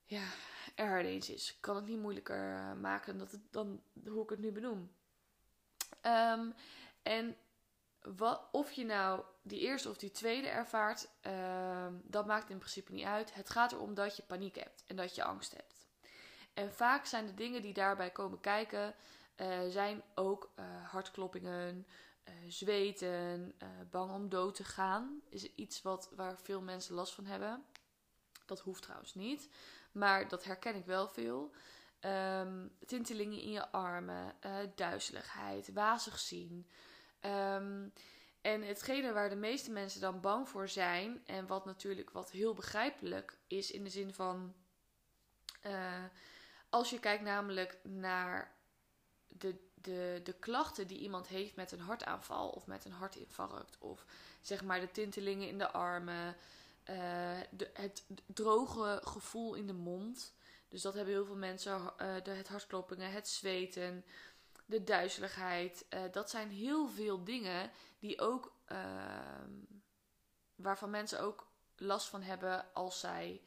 ja, 0.04 0.24
er 0.74 1.00
ineens 1.00 1.30
is. 1.30 1.50
Ik 1.50 1.60
kan 1.60 1.76
het 1.76 1.86
niet 1.86 2.00
moeilijker 2.00 2.54
eh, 2.54 2.72
maken 2.72 3.18
dan, 3.18 3.28
het, 3.30 3.40
dan 3.50 3.82
hoe 4.04 4.22
ik 4.22 4.30
het 4.30 4.38
nu 4.38 4.52
benoem. 4.52 4.92
Um, 6.02 6.54
en 7.02 7.36
of 8.50 8.72
je 8.72 8.84
nou 8.84 9.22
die 9.42 9.60
eerste 9.60 9.88
of 9.88 9.96
die 9.96 10.10
tweede 10.10 10.48
ervaart, 10.48 11.08
uh, 11.26 11.86
dat 12.02 12.26
maakt 12.26 12.50
in 12.50 12.58
principe 12.58 12.92
niet 12.92 13.04
uit. 13.04 13.34
Het 13.34 13.50
gaat 13.50 13.72
erom 13.72 13.94
dat 13.94 14.16
je 14.16 14.22
paniek 14.22 14.54
hebt 14.54 14.84
en 14.86 14.96
dat 14.96 15.14
je 15.14 15.24
angst 15.24 15.52
hebt. 15.52 15.86
En 16.54 16.72
vaak 16.72 17.06
zijn 17.06 17.26
de 17.26 17.34
dingen 17.34 17.62
die 17.62 17.72
daarbij 17.72 18.10
komen 18.10 18.40
kijken, 18.40 18.94
uh, 19.36 19.60
zijn 19.68 20.02
ook 20.14 20.52
uh, 20.58 20.64
hartkloppingen, 20.90 21.86
uh, 22.24 22.34
zweten, 22.48 23.54
bang 23.90 24.12
om 24.12 24.28
dood 24.28 24.54
te 24.54 24.64
gaan. 24.64 25.20
Is 25.28 25.54
iets 25.54 25.82
wat, 25.82 26.10
waar 26.16 26.38
veel 26.38 26.60
mensen 26.60 26.94
last 26.94 27.14
van 27.14 27.24
hebben. 27.24 27.64
Dat 28.46 28.60
hoeft 28.60 28.82
trouwens 28.82 29.14
niet, 29.14 29.48
maar 29.92 30.28
dat 30.28 30.44
herken 30.44 30.74
ik 30.74 30.84
wel 30.84 31.08
veel. 31.08 31.52
Um, 32.00 32.76
tintelingen 32.86 33.40
in 33.40 33.50
je 33.50 33.70
armen, 33.70 34.34
duizeligheid, 34.74 35.72
wazig 35.72 36.18
zien. 36.18 36.66
Um, 37.26 37.92
en 38.40 38.62
hetgene 38.62 39.12
waar 39.12 39.28
de 39.28 39.36
meeste 39.36 39.70
mensen 39.70 40.00
dan 40.00 40.20
bang 40.20 40.48
voor 40.48 40.68
zijn, 40.68 41.22
en 41.26 41.46
wat 41.46 41.64
natuurlijk 41.64 42.10
wat 42.10 42.30
heel 42.30 42.54
begrijpelijk 42.54 43.38
is 43.46 43.70
in 43.70 43.84
de 43.84 43.90
zin 43.90 44.14
van, 44.14 44.54
uh, 45.66 46.04
als 46.70 46.90
je 46.90 47.00
kijkt 47.00 47.22
namelijk 47.22 47.78
naar 47.82 48.54
de, 49.28 49.56
de, 49.74 50.20
de 50.24 50.32
klachten 50.32 50.86
die 50.86 50.98
iemand 50.98 51.28
heeft 51.28 51.56
met 51.56 51.72
een 51.72 51.80
hartaanval 51.80 52.48
of 52.48 52.66
met 52.66 52.84
een 52.84 52.92
hartinfarct, 52.92 53.78
of 53.78 54.04
zeg 54.40 54.64
maar 54.64 54.80
de 54.80 54.90
tintelingen 54.90 55.48
in 55.48 55.58
de 55.58 55.70
armen, 55.70 56.36
de, 57.50 57.70
het 57.72 58.04
droge 58.26 59.00
gevoel 59.04 59.54
in 59.54 59.66
de 59.66 59.72
mond. 59.72 60.34
Dus 60.68 60.82
dat 60.82 60.94
hebben 60.94 61.14
heel 61.14 61.24
veel 61.24 61.36
mensen, 61.36 61.80
uh, 61.80 62.14
de, 62.22 62.30
het 62.30 62.48
hartkloppingen, 62.48 63.12
het 63.12 63.28
zweten, 63.28 64.04
de 64.64 64.84
duizeligheid. 64.84 65.86
Eh, 65.88 66.00
dat 66.12 66.30
zijn 66.30 66.50
heel 66.50 66.88
veel 66.88 67.24
dingen 67.24 67.70
die 67.98 68.20
ook, 68.20 68.56
ehm, 68.64 69.50
waarvan 70.54 70.90
mensen 70.90 71.20
ook 71.20 71.50
last 71.76 72.08
van 72.08 72.22
hebben 72.22 72.74
als 72.74 73.00
zij 73.00 73.40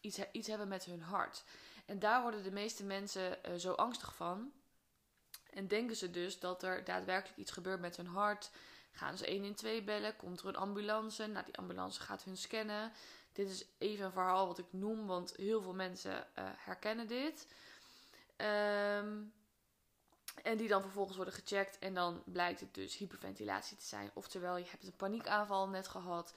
iets, 0.00 0.18
iets 0.32 0.48
hebben 0.48 0.68
met 0.68 0.84
hun 0.84 1.02
hart. 1.02 1.44
En 1.86 1.98
daar 1.98 2.22
worden 2.22 2.42
de 2.42 2.50
meeste 2.50 2.84
mensen 2.84 3.38
uh, 3.48 3.54
zo 3.54 3.72
angstig 3.72 4.14
van. 4.14 4.52
En 5.50 5.68
denken 5.68 5.96
ze 5.96 6.10
dus 6.10 6.38
dat 6.38 6.62
er 6.62 6.84
daadwerkelijk 6.84 7.38
iets 7.38 7.50
gebeurt 7.50 7.80
met 7.80 7.96
hun 7.96 8.06
hart. 8.06 8.50
Gaan 8.92 9.18
ze 9.18 9.30
112 9.30 9.84
bellen, 9.84 10.16
komt 10.16 10.40
er 10.40 10.46
een 10.46 10.56
ambulance. 10.56 11.26
Nou, 11.26 11.44
die 11.44 11.58
ambulance 11.58 12.00
gaat 12.00 12.24
hun 12.24 12.36
scannen. 12.36 12.92
Dit 13.32 13.48
is 13.50 13.66
even 13.78 14.04
een 14.04 14.12
verhaal 14.12 14.46
wat 14.46 14.58
ik 14.58 14.66
noem, 14.70 15.06
want 15.06 15.36
heel 15.36 15.62
veel 15.62 15.74
mensen 15.74 16.26
uh, 16.38 16.44
herkennen 16.56 17.06
dit. 17.06 17.48
Um, 18.36 19.32
en 20.42 20.56
die 20.56 20.68
dan 20.68 20.82
vervolgens 20.82 21.16
worden 21.16 21.34
gecheckt. 21.34 21.78
En 21.78 21.94
dan 21.94 22.22
blijkt 22.24 22.60
het 22.60 22.74
dus 22.74 22.96
hyperventilatie 22.96 23.76
te 23.76 23.84
zijn. 23.84 24.10
Oftewel, 24.14 24.56
je 24.56 24.70
hebt 24.70 24.86
een 24.86 24.96
paniekaanval 24.96 25.68
net 25.68 25.88
gehad. 25.88 26.34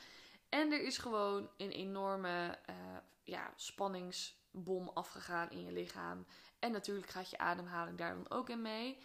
En 0.50 0.72
er 0.72 0.82
is 0.82 0.98
gewoon 0.98 1.50
een 1.58 1.72
enorme 1.72 2.58
uh, 2.70 2.76
ja, 3.24 3.54
spanningsbom 3.56 4.90
afgegaan 4.94 5.50
in 5.50 5.64
je 5.64 5.72
lichaam. 5.72 6.26
En 6.60 6.72
natuurlijk 6.72 7.10
gaat 7.10 7.30
je 7.30 7.38
ademhaling 7.38 7.98
daar 7.98 8.14
dan 8.14 8.30
ook 8.30 8.50
in 8.50 8.62
mee. 8.62 8.98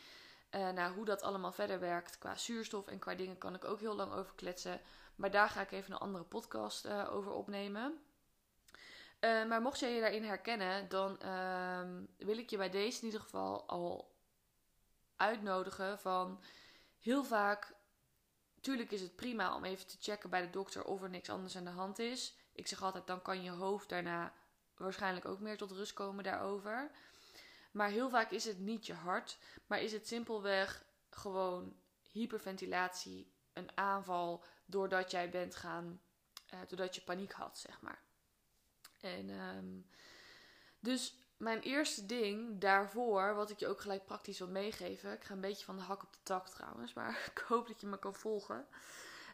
Uh, 0.51 0.71
nou, 0.71 0.95
hoe 0.95 1.05
dat 1.05 1.23
allemaal 1.23 1.53
verder 1.53 1.81
werkt 1.81 2.19
qua 2.19 2.37
zuurstof 2.37 2.87
en 2.87 2.99
qua 2.99 3.15
dingen 3.15 3.39
kan 3.39 3.55
ik 3.55 3.65
ook 3.65 3.81
heel 3.81 3.97
lang 3.97 4.13
over 4.13 4.35
kletsen. 4.35 4.81
Maar 5.15 5.31
daar 5.31 5.49
ga 5.49 5.61
ik 5.61 5.73
even 5.73 5.93
een 5.93 5.99
andere 5.99 6.25
podcast 6.25 6.87
uh, 6.87 7.15
over 7.15 7.33
opnemen. 7.33 7.99
Maar 9.49 9.61
mocht 9.61 9.81
jij 9.81 9.95
je 9.95 10.01
daarin 10.01 10.25
herkennen, 10.25 10.89
dan 10.89 11.21
ehm, 11.21 12.03
wil 12.17 12.39
ik 12.39 12.51
je 12.51 12.57
bij 12.57 12.71
deze 12.71 12.99
in 12.99 13.05
ieder 13.05 13.21
geval 13.21 13.69
al 13.69 14.14
uitnodigen 15.17 15.99
van 15.99 16.43
heel 16.99 17.25
vaak. 17.25 17.75
Tuurlijk 18.61 18.91
is 18.91 19.01
het 19.01 19.17
prima 19.17 19.55
om 19.57 19.65
even 19.65 19.87
te 19.87 19.97
checken 20.01 20.31
bij 20.31 20.41
de 20.41 20.51
dokter 20.51 20.85
of 20.85 21.03
er 21.03 21.11
niks 21.11 21.31
anders 21.31 21.57
aan 21.57 21.65
de 21.65 21.71
hand 21.71 21.99
is. 21.99 22.37
Ik 22.53 22.67
zeg 22.67 22.83
altijd, 22.83 23.07
dan 23.07 23.23
kan 23.23 23.43
je 23.43 23.51
hoofd 23.51 23.89
daarna 23.89 24.33
waarschijnlijk 24.77 25.27
ook 25.27 25.41
meer 25.41 25.57
tot 25.57 25.71
rust 25.71 25.93
komen 25.93 26.25
daarover. 26.25 26.91
Maar 27.71 27.89
heel 27.89 28.11
vaak 28.11 28.31
is 28.31 28.45
het 28.45 28.59
niet 28.59 28.87
je 28.87 28.95
hart, 28.95 29.39
maar 29.67 29.81
is 29.81 29.93
het 29.93 30.07
simpelweg 30.07 30.85
gewoon 31.11 31.77
hyperventilatie, 32.03 33.33
een 33.53 33.77
aanval 33.77 34.45
doordat 34.67 35.11
jij 35.11 35.31
bent 35.31 35.55
gaan, 35.55 36.01
uh, 36.55 36.61
doordat 36.69 36.95
je 36.95 37.01
paniek 37.01 37.33
had, 37.33 37.59
zeg 37.59 37.81
maar. 37.81 38.03
En 39.01 39.29
um, 39.29 39.91
dus 40.81 41.15
mijn 41.45 41.61
eerste 41.61 42.07
ding 42.07 42.61
daarvoor, 42.61 43.35
wat 43.35 43.51
ik 43.51 43.59
je 43.59 43.69
ook 43.69 43.81
gelijk 43.81 44.05
praktisch 44.05 44.39
wil 44.39 44.49
meegeven. 44.49 45.13
Ik 45.13 45.25
ga 45.25 45.35
een 45.35 45.41
beetje 45.41 45.65
van 45.65 45.77
de 45.77 45.83
hak 45.83 46.03
op 46.03 46.13
de 46.13 46.19
tak 46.23 46.49
trouwens, 46.49 46.93
maar 46.93 47.19
ik 47.35 47.45
hoop 47.49 47.67
dat 47.67 47.81
je 47.81 47.87
me 47.87 47.99
kan 47.99 48.15
volgen. 48.15 48.67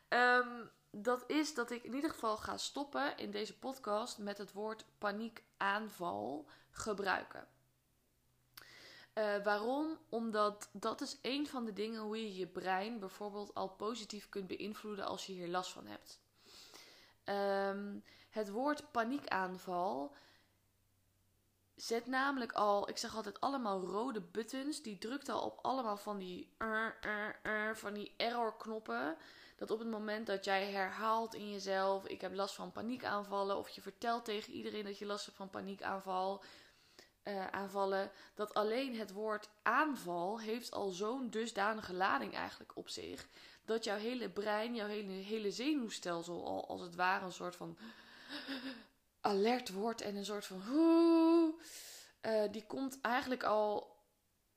Um, 0.08 0.70
dat 0.90 1.24
is 1.26 1.54
dat 1.54 1.70
ik 1.70 1.84
in 1.84 1.94
ieder 1.94 2.10
geval 2.10 2.36
ga 2.36 2.56
stoppen 2.56 3.16
in 3.16 3.30
deze 3.30 3.58
podcast 3.58 4.18
met 4.18 4.38
het 4.38 4.52
woord 4.52 4.84
paniekaanval 4.98 6.48
gebruiken. 6.70 7.48
Uh, 9.14 9.42
waarom? 9.44 9.98
Omdat 10.08 10.68
dat 10.72 11.00
is 11.00 11.18
een 11.22 11.46
van 11.46 11.64
de 11.64 11.72
dingen 11.72 12.00
hoe 12.00 12.16
je 12.16 12.36
je 12.36 12.46
brein 12.46 12.98
bijvoorbeeld 12.98 13.54
al 13.54 13.68
positief 13.68 14.28
kunt 14.28 14.46
beïnvloeden 14.46 15.04
als 15.04 15.26
je 15.26 15.32
hier 15.32 15.48
last 15.48 15.72
van 15.72 15.86
hebt. 15.86 16.20
Um, 17.24 18.04
het 18.30 18.50
woord 18.50 18.90
paniekaanval 18.90 20.14
zet 21.80 22.06
namelijk 22.06 22.52
al, 22.52 22.88
ik 22.88 22.98
zeg 22.98 23.16
altijd 23.16 23.40
allemaal 23.40 23.80
rode 23.80 24.20
buttons. 24.20 24.82
Die 24.82 24.98
drukt 24.98 25.28
al 25.28 25.40
op 25.40 25.58
allemaal 25.62 25.96
van 25.96 26.18
die, 26.18 26.52
van 27.74 27.94
die 27.94 28.14
error 28.16 28.56
knoppen. 28.56 29.16
Dat 29.56 29.70
op 29.70 29.78
het 29.78 29.88
moment 29.88 30.26
dat 30.26 30.44
jij 30.44 30.70
herhaalt 30.70 31.34
in 31.34 31.50
jezelf, 31.50 32.06
ik 32.06 32.20
heb 32.20 32.34
last 32.34 32.54
van 32.54 32.72
paniekaanvallen. 32.72 33.56
Of 33.56 33.68
je 33.68 33.80
vertelt 33.80 34.24
tegen 34.24 34.52
iedereen 34.52 34.84
dat 34.84 34.98
je 34.98 35.06
last 35.06 35.24
hebt 35.24 35.36
van 35.36 35.50
paniekaanval. 35.50 36.42
Uh, 37.24 37.46
aanvallen, 37.46 38.10
dat 38.34 38.54
alleen 38.54 38.98
het 38.98 39.12
woord 39.12 39.48
aanval 39.62 40.40
heeft 40.40 40.70
al 40.70 40.90
zo'n 40.90 41.30
dusdanige 41.30 41.94
lading 41.94 42.34
eigenlijk 42.34 42.76
op 42.76 42.88
zich. 42.88 43.26
Dat 43.64 43.84
jouw 43.84 43.96
hele 43.96 44.30
brein, 44.30 44.74
jouw 44.74 44.86
hele, 44.86 45.12
hele 45.12 45.50
zenuwstelsel 45.50 46.46
al 46.46 46.68
als 46.68 46.80
het 46.80 46.94
ware 46.94 47.24
een 47.24 47.32
soort 47.32 47.56
van 47.56 47.78
alert 49.20 49.72
wordt 49.72 50.00
en 50.00 50.16
een 50.16 50.24
soort 50.24 50.46
van. 50.46 50.62
Uh, 52.22 52.42
die 52.50 52.66
komt 52.66 53.00
eigenlijk 53.00 53.42
al 53.42 53.98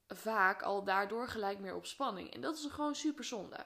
vaak 0.07 0.61
al 0.61 0.83
daardoor 0.83 1.27
gelijk 1.27 1.59
meer 1.59 1.75
op 1.75 1.85
spanning. 1.85 2.33
En 2.33 2.41
dat 2.41 2.57
is 2.57 2.65
gewoon 2.65 2.95
super 2.95 3.23
zonde. 3.23 3.65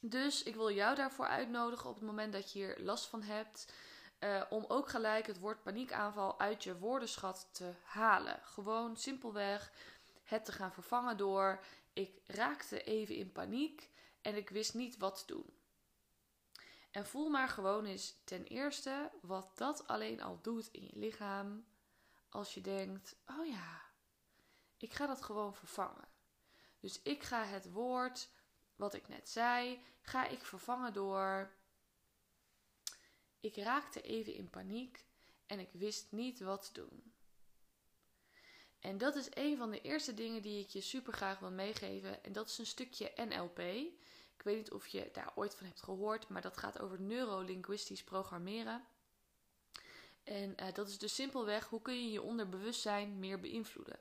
Dus 0.00 0.42
ik 0.42 0.54
wil 0.54 0.70
jou 0.70 0.94
daarvoor 0.94 1.26
uitnodigen 1.26 1.88
op 1.88 1.94
het 1.94 2.04
moment 2.04 2.32
dat 2.32 2.52
je 2.52 2.58
hier 2.58 2.76
last 2.78 3.06
van 3.06 3.22
hebt. 3.22 3.72
Uh, 4.20 4.42
om 4.50 4.64
ook 4.68 4.88
gelijk 4.88 5.26
het 5.26 5.38
woord 5.38 5.62
paniekaanval 5.62 6.40
uit 6.40 6.64
je 6.64 6.78
woordenschat 6.78 7.48
te 7.52 7.72
halen. 7.82 8.40
Gewoon 8.42 8.96
simpelweg 8.96 9.72
het 10.24 10.44
te 10.44 10.52
gaan 10.52 10.72
vervangen 10.72 11.16
door 11.16 11.64
ik 11.92 12.20
raakte 12.26 12.82
even 12.82 13.14
in 13.14 13.32
paniek 13.32 13.90
en 14.20 14.36
ik 14.36 14.48
wist 14.48 14.74
niet 14.74 14.96
wat 14.96 15.18
te 15.18 15.32
doen. 15.32 15.54
En 16.90 17.06
voel 17.06 17.28
maar 17.28 17.48
gewoon 17.48 17.84
eens 17.84 18.20
ten 18.24 18.44
eerste 18.44 19.10
wat 19.20 19.50
dat 19.54 19.86
alleen 19.86 20.22
al 20.22 20.38
doet 20.42 20.68
in 20.72 20.82
je 20.82 20.98
lichaam. 20.98 21.66
Als 22.36 22.54
je 22.54 22.60
denkt: 22.60 23.16
oh 23.26 23.46
ja, 23.46 23.82
ik 24.76 24.92
ga 24.92 25.06
dat 25.06 25.22
gewoon 25.22 25.54
vervangen. 25.54 26.08
Dus 26.80 27.02
ik 27.02 27.22
ga 27.22 27.44
het 27.44 27.70
woord 27.70 28.28
wat 28.74 28.94
ik 28.94 29.08
net 29.08 29.28
zei, 29.28 29.84
ga 30.00 30.26
ik 30.26 30.44
vervangen 30.44 30.92
door. 30.92 31.52
Ik 33.40 33.56
raakte 33.56 34.00
even 34.00 34.34
in 34.34 34.50
paniek 34.50 35.04
en 35.46 35.58
ik 35.58 35.68
wist 35.72 36.12
niet 36.12 36.40
wat 36.40 36.62
te 36.62 36.72
doen. 36.72 37.14
En 38.78 38.98
dat 38.98 39.16
is 39.16 39.28
een 39.30 39.56
van 39.56 39.70
de 39.70 39.80
eerste 39.80 40.14
dingen 40.14 40.42
die 40.42 40.62
ik 40.62 40.68
je 40.68 40.80
super 40.80 41.12
graag 41.12 41.38
wil 41.38 41.50
meegeven. 41.50 42.24
En 42.24 42.32
dat 42.32 42.48
is 42.48 42.58
een 42.58 42.66
stukje 42.66 43.12
NLP. 43.16 43.58
Ik 43.58 44.42
weet 44.42 44.56
niet 44.56 44.72
of 44.72 44.86
je 44.86 45.10
daar 45.12 45.32
ooit 45.34 45.54
van 45.54 45.66
hebt 45.66 45.82
gehoord, 45.82 46.28
maar 46.28 46.42
dat 46.42 46.56
gaat 46.56 46.78
over 46.78 47.00
neurolinguistisch 47.00 48.04
programmeren. 48.04 48.86
En 50.26 50.54
uh, 50.60 50.66
dat 50.74 50.88
is 50.88 50.98
dus 50.98 51.14
simpelweg 51.14 51.68
hoe 51.68 51.82
kun 51.82 52.04
je 52.04 52.10
je 52.10 52.22
onderbewustzijn 52.22 53.18
meer 53.18 53.40
beïnvloeden. 53.40 53.98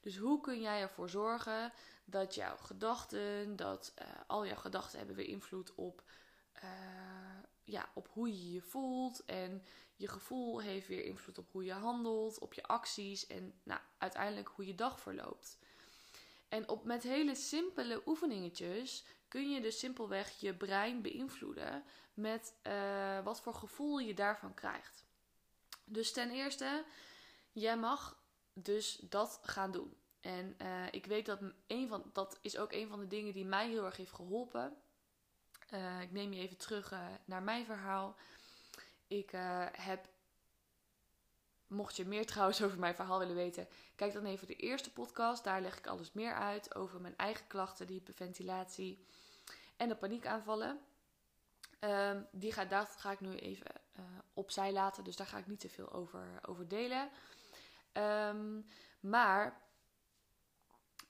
Dus 0.00 0.16
hoe 0.16 0.40
kun 0.40 0.60
jij 0.60 0.80
ervoor 0.80 1.08
zorgen 1.08 1.72
dat 2.04 2.34
jouw 2.34 2.56
gedachten, 2.56 3.56
dat 3.56 3.94
uh, 4.02 4.08
al 4.26 4.46
jouw 4.46 4.56
gedachten 4.56 4.98
hebben 4.98 5.16
weer 5.16 5.26
invloed 5.26 5.74
op, 5.74 6.02
uh, 6.64 6.70
ja, 7.64 7.90
op 7.94 8.08
hoe 8.12 8.28
je 8.28 8.52
je 8.52 8.60
voelt. 8.60 9.24
En 9.24 9.64
je 9.96 10.08
gevoel 10.08 10.60
heeft 10.60 10.86
weer 10.86 11.04
invloed 11.04 11.38
op 11.38 11.52
hoe 11.52 11.64
je 11.64 11.72
handelt, 11.72 12.38
op 12.38 12.54
je 12.54 12.62
acties 12.62 13.26
en 13.26 13.54
nou, 13.62 13.80
uiteindelijk 13.98 14.48
hoe 14.48 14.66
je 14.66 14.74
dag 14.74 15.00
verloopt. 15.00 15.58
En 16.48 16.68
op, 16.68 16.84
met 16.84 17.02
hele 17.02 17.34
simpele 17.34 18.02
oefeningetjes 18.06 19.04
kun 19.28 19.50
je 19.50 19.60
dus 19.60 19.78
simpelweg 19.78 20.40
je 20.40 20.54
brein 20.54 21.02
beïnvloeden 21.02 21.84
met 22.14 22.54
wat 23.24 23.40
voor 23.40 23.54
gevoel 23.54 23.98
je 23.98 24.14
daarvan 24.14 24.54
krijgt. 24.54 25.04
Dus 25.84 26.12
ten 26.12 26.30
eerste, 26.30 26.84
jij 27.52 27.76
mag 27.76 28.20
dus 28.52 28.96
dat 28.96 29.40
gaan 29.42 29.70
doen. 29.70 29.96
En 30.20 30.56
uh, 30.62 30.86
ik 30.90 31.06
weet 31.06 31.26
dat 31.26 31.40
een 31.66 31.88
van, 31.88 32.10
dat 32.12 32.38
is 32.42 32.58
ook 32.58 32.72
een 32.72 32.88
van 32.88 33.00
de 33.00 33.06
dingen 33.06 33.32
die 33.32 33.44
mij 33.44 33.68
heel 33.68 33.84
erg 33.84 33.96
heeft 33.96 34.12
geholpen. 34.12 34.76
Uh, 35.74 36.00
ik 36.00 36.12
neem 36.12 36.32
je 36.32 36.40
even 36.40 36.56
terug 36.56 36.94
naar 37.24 37.42
mijn 37.42 37.64
verhaal. 37.64 38.16
Ik 39.06 39.30
heb 39.72 40.08
Mocht 41.72 41.96
je 41.96 42.06
meer 42.06 42.26
trouwens 42.26 42.62
over 42.62 42.78
mijn 42.78 42.94
verhaal 42.94 43.18
willen 43.18 43.34
weten, 43.34 43.68
kijk 43.94 44.12
dan 44.12 44.24
even 44.24 44.46
de 44.46 44.56
eerste 44.56 44.92
podcast. 44.92 45.44
Daar 45.44 45.60
leg 45.60 45.78
ik 45.78 45.86
alles 45.86 46.12
meer 46.12 46.34
uit 46.34 46.74
over 46.74 47.00
mijn 47.00 47.16
eigen 47.16 47.46
klachten, 47.46 47.86
de 47.86 47.92
hyperventilatie 47.92 49.04
en 49.76 49.88
de 49.88 49.96
paniekaanvallen. 49.96 50.80
Um, 51.84 52.26
die 52.32 52.52
ga, 52.52 52.64
dat 52.64 52.96
ga 52.96 53.10
ik 53.10 53.20
nu 53.20 53.36
even 53.36 53.70
uh, 53.98 54.04
opzij 54.34 54.72
laten, 54.72 55.04
dus 55.04 55.16
daar 55.16 55.26
ga 55.26 55.38
ik 55.38 55.46
niet 55.46 55.60
te 55.60 55.68
veel 55.68 55.92
over, 55.92 56.40
over 56.42 56.68
delen. 56.68 57.10
Um, 57.92 58.66
maar 59.00 59.60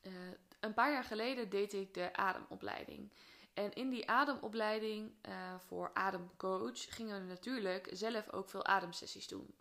uh, 0.03 0.13
een 0.61 0.75
paar 0.75 0.93
jaar 0.93 1.05
geleden 1.05 1.49
deed 1.49 1.73
ik 1.73 1.95
de 1.95 2.15
ademopleiding. 2.15 3.13
En 3.55 3.73
in 3.73 3.91
die 3.91 4.11
ademopleiding 4.11 5.15
uh, 5.29 5.59
voor 5.59 5.91
ademcoach 5.95 6.95
gingen 6.95 7.21
we 7.21 7.27
natuurlijk 7.27 7.89
zelf 7.93 8.31
ook 8.31 8.49
veel 8.49 8.65
ademsessies 8.65 9.29
doen. 9.29 9.55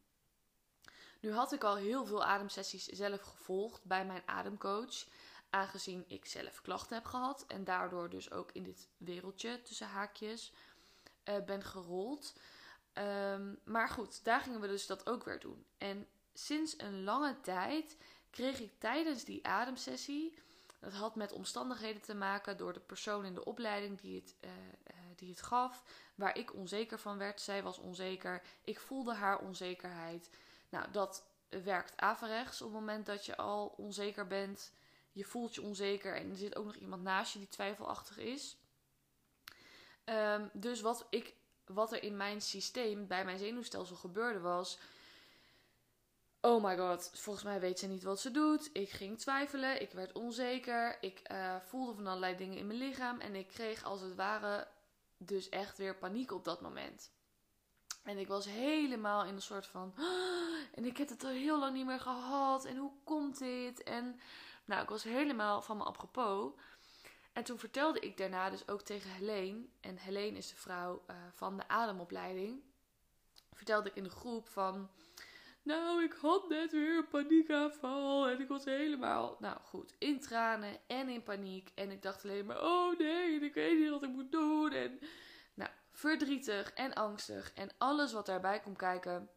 Nu 1.19 1.33
had 1.33 1.51
ik 1.51 1.63
al 1.63 1.75
heel 1.75 2.05
veel 2.05 2.23
ademsessies 2.23 2.85
zelf 2.85 3.21
gevolgd 3.21 3.83
bij 3.83 4.05
mijn 4.05 4.23
ademcoach. 4.25 5.07
Aangezien 5.49 6.05
ik 6.07 6.25
zelf 6.25 6.61
klachten 6.61 6.95
heb 6.95 7.05
gehad 7.05 7.45
en 7.47 7.63
daardoor 7.63 8.09
dus 8.09 8.31
ook 8.31 8.51
in 8.51 8.63
dit 8.63 8.89
wereldje 8.97 9.61
tussen 9.61 9.87
haakjes 9.87 10.53
uh, 11.25 11.35
ben 11.45 11.63
gerold. 11.63 12.33
Um, 12.93 13.59
maar 13.63 13.89
goed, 13.89 14.23
daar 14.23 14.41
gingen 14.41 14.61
we 14.61 14.67
dus 14.67 14.85
dat 14.85 15.09
ook 15.09 15.23
weer 15.23 15.39
doen. 15.39 15.65
En 15.77 16.07
sinds 16.33 16.73
een 16.77 17.03
lange 17.03 17.41
tijd 17.41 17.97
kreeg 18.29 18.59
ik 18.59 18.79
tijdens 18.79 19.23
die 19.23 19.47
ademsessie 19.47 20.39
Dat 20.79 20.93
had 20.93 21.15
met 21.15 21.31
omstandigheden 21.31 22.01
te 22.01 22.15
maken 22.15 22.57
door 22.57 22.73
de 22.73 22.79
persoon 22.79 23.25
in 23.25 23.33
de 23.33 23.45
opleiding 23.45 24.01
die 24.01 24.15
het, 24.15 24.35
uh, 24.41 24.51
die 25.15 25.29
het 25.29 25.41
gaf, 25.41 25.83
waar 26.15 26.37
ik 26.37 26.53
onzeker 26.53 26.99
van 26.99 27.17
werd. 27.17 27.41
Zij 27.41 27.63
was 27.63 27.77
onzeker, 27.77 28.41
ik 28.63 28.79
voelde 28.79 29.13
haar 29.13 29.39
onzekerheid. 29.39 30.29
Nou, 30.69 30.91
dat 30.91 31.25
werkt 31.49 31.97
averechts 31.97 32.61
op 32.61 32.71
het 32.71 32.79
moment 32.79 33.05
dat 33.05 33.25
je 33.25 33.37
al 33.37 33.73
onzeker 33.77 34.27
bent. 34.27 34.71
Je 35.11 35.25
voelt 35.25 35.55
je 35.55 35.61
onzeker 35.61 36.15
en 36.15 36.29
er 36.29 36.35
zit 36.35 36.55
ook 36.55 36.65
nog 36.65 36.75
iemand 36.75 37.03
naast 37.03 37.33
je 37.33 37.39
die 37.39 37.47
twijfelachtig 37.47 38.17
is. 38.17 38.57
Um, 40.05 40.49
dus 40.53 40.81
wat, 40.81 41.07
ik, 41.09 41.33
wat 41.65 41.91
er 41.91 42.03
in 42.03 42.17
mijn 42.17 42.41
systeem, 42.41 43.07
bij 43.07 43.25
mijn 43.25 43.39
zenuwstelsel 43.39 43.95
gebeurde 43.95 44.39
was 44.39 44.79
Oh 46.41 46.63
my 46.63 46.77
god, 46.77 47.11
volgens 47.13 47.45
mij 47.45 47.59
weet 47.59 47.79
ze 47.79 47.87
niet 47.87 48.03
wat 48.03 48.19
ze 48.19 48.31
doet. 48.31 48.69
Ik 48.73 48.89
ging 48.89 49.19
twijfelen, 49.19 49.81
ik 49.81 49.91
werd 49.91 50.11
onzeker, 50.11 50.97
ik 51.01 51.21
uh, 51.31 51.55
voelde 51.59 51.93
van 51.93 52.07
allerlei 52.07 52.35
dingen 52.35 52.57
in 52.57 52.67
mijn 52.67 52.79
lichaam 52.79 53.19
en 53.19 53.35
ik 53.35 53.47
kreeg 53.47 53.83
als 53.83 54.01
het 54.01 54.15
ware 54.15 54.67
dus 55.17 55.49
echt 55.49 55.77
weer 55.77 55.95
paniek 55.95 56.31
op 56.31 56.43
dat 56.43 56.61
moment. 56.61 57.11
En 58.03 58.17
ik 58.17 58.27
was 58.27 58.45
helemaal 58.45 59.25
in 59.25 59.35
een 59.35 59.41
soort 59.41 59.65
van. 59.65 59.93
En 60.75 60.85
ik 60.85 60.97
heb 60.97 61.09
het 61.09 61.23
al 61.23 61.29
heel 61.29 61.59
lang 61.59 61.73
niet 61.73 61.85
meer 61.85 61.99
gehad. 61.99 62.65
En 62.65 62.77
hoe 62.77 62.91
komt 63.03 63.37
dit? 63.37 63.83
En 63.83 64.19
nou, 64.65 64.81
ik 64.83 64.89
was 64.89 65.03
helemaal 65.03 65.61
van 65.61 65.77
me 65.77 65.83
apropos. 65.83 66.51
En 67.33 67.43
toen 67.43 67.59
vertelde 67.59 67.99
ik 67.99 68.17
daarna 68.17 68.49
dus 68.49 68.67
ook 68.67 68.81
tegen 68.81 69.09
Helene. 69.09 69.65
En 69.79 69.97
Helene 69.97 70.37
is 70.37 70.49
de 70.49 70.55
vrouw 70.55 71.03
uh, 71.09 71.15
van 71.31 71.57
de 71.57 71.67
ademopleiding. 71.67 72.61
Vertelde 73.53 73.89
ik 73.89 73.95
in 73.95 74.03
de 74.03 74.09
groep 74.09 74.47
van. 74.47 74.89
Nou, 75.63 76.03
ik 76.03 76.13
had 76.13 76.49
net 76.49 76.71
weer 76.71 76.97
een 76.97 77.07
paniekaanval. 77.07 78.27
En 78.27 78.39
ik 78.39 78.47
was 78.47 78.65
helemaal, 78.65 79.37
nou 79.39 79.57
goed, 79.63 79.93
in 79.97 80.19
tranen 80.19 80.77
en 80.87 81.09
in 81.09 81.23
paniek. 81.23 81.71
En 81.75 81.91
ik 81.91 82.01
dacht 82.01 82.23
alleen 82.23 82.45
maar, 82.45 82.63
oh 82.63 82.97
nee, 82.97 83.39
ik 83.39 83.53
weet 83.53 83.79
niet 83.79 83.89
wat 83.89 84.03
ik 84.03 84.09
moet 84.09 84.31
doen. 84.31 84.71
En 84.71 84.99
nou, 85.53 85.69
verdrietig 85.91 86.73
en 86.73 86.93
angstig. 86.93 87.53
En 87.53 87.69
alles 87.77 88.13
wat 88.13 88.25
daarbij 88.25 88.59
komt 88.59 88.77
kijken. 88.77 89.29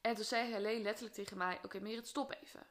En 0.00 0.14
toen 0.14 0.24
zei 0.24 0.52
Helene 0.52 0.82
letterlijk 0.82 1.14
tegen 1.14 1.36
mij, 1.36 1.56
oké 1.56 1.64
okay, 1.64 1.80
Merit, 1.80 2.08
stop 2.08 2.34
even. 2.42 2.66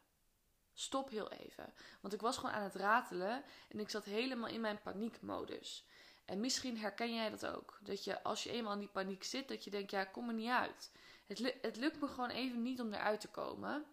Stop 0.78 1.10
heel 1.10 1.32
even. 1.32 1.74
Want 2.02 2.14
ik 2.14 2.22
was 2.22 2.38
gewoon 2.38 2.56
aan 2.56 2.64
het 2.64 2.76
ratelen. 2.76 3.44
En 3.68 3.80
ik 3.80 3.90
zat 3.90 4.06
helemaal 4.06 4.50
in 4.50 4.62
mijn 4.62 4.82
paniekmodus. 4.82 5.86
En 6.26 6.40
misschien 6.40 6.78
herken 6.78 7.14
jij 7.14 7.30
dat 7.30 7.46
ook. 7.46 7.78
Dat 7.82 8.04
je 8.04 8.24
als 8.24 8.44
je 8.44 8.52
eenmaal 8.52 8.74
in 8.74 8.80
die 8.80 8.88
paniek 8.88 9.24
zit, 9.24 9.48
dat 9.48 9.64
je 9.64 9.70
denkt, 9.70 9.92
ja, 9.92 10.06
kom 10.06 10.28
er 10.28 10.34
niet 10.34 10.50
uit. 10.50 10.92
Het, 11.26 11.56
het 11.62 11.76
lukt 11.76 12.00
me 12.02 12.08
gewoon 12.08 12.30
even 12.30 12.62
niet 12.62 12.82
om 12.82 12.94
eruit 12.94 13.22
te 13.22 13.28
komen. 13.28 13.86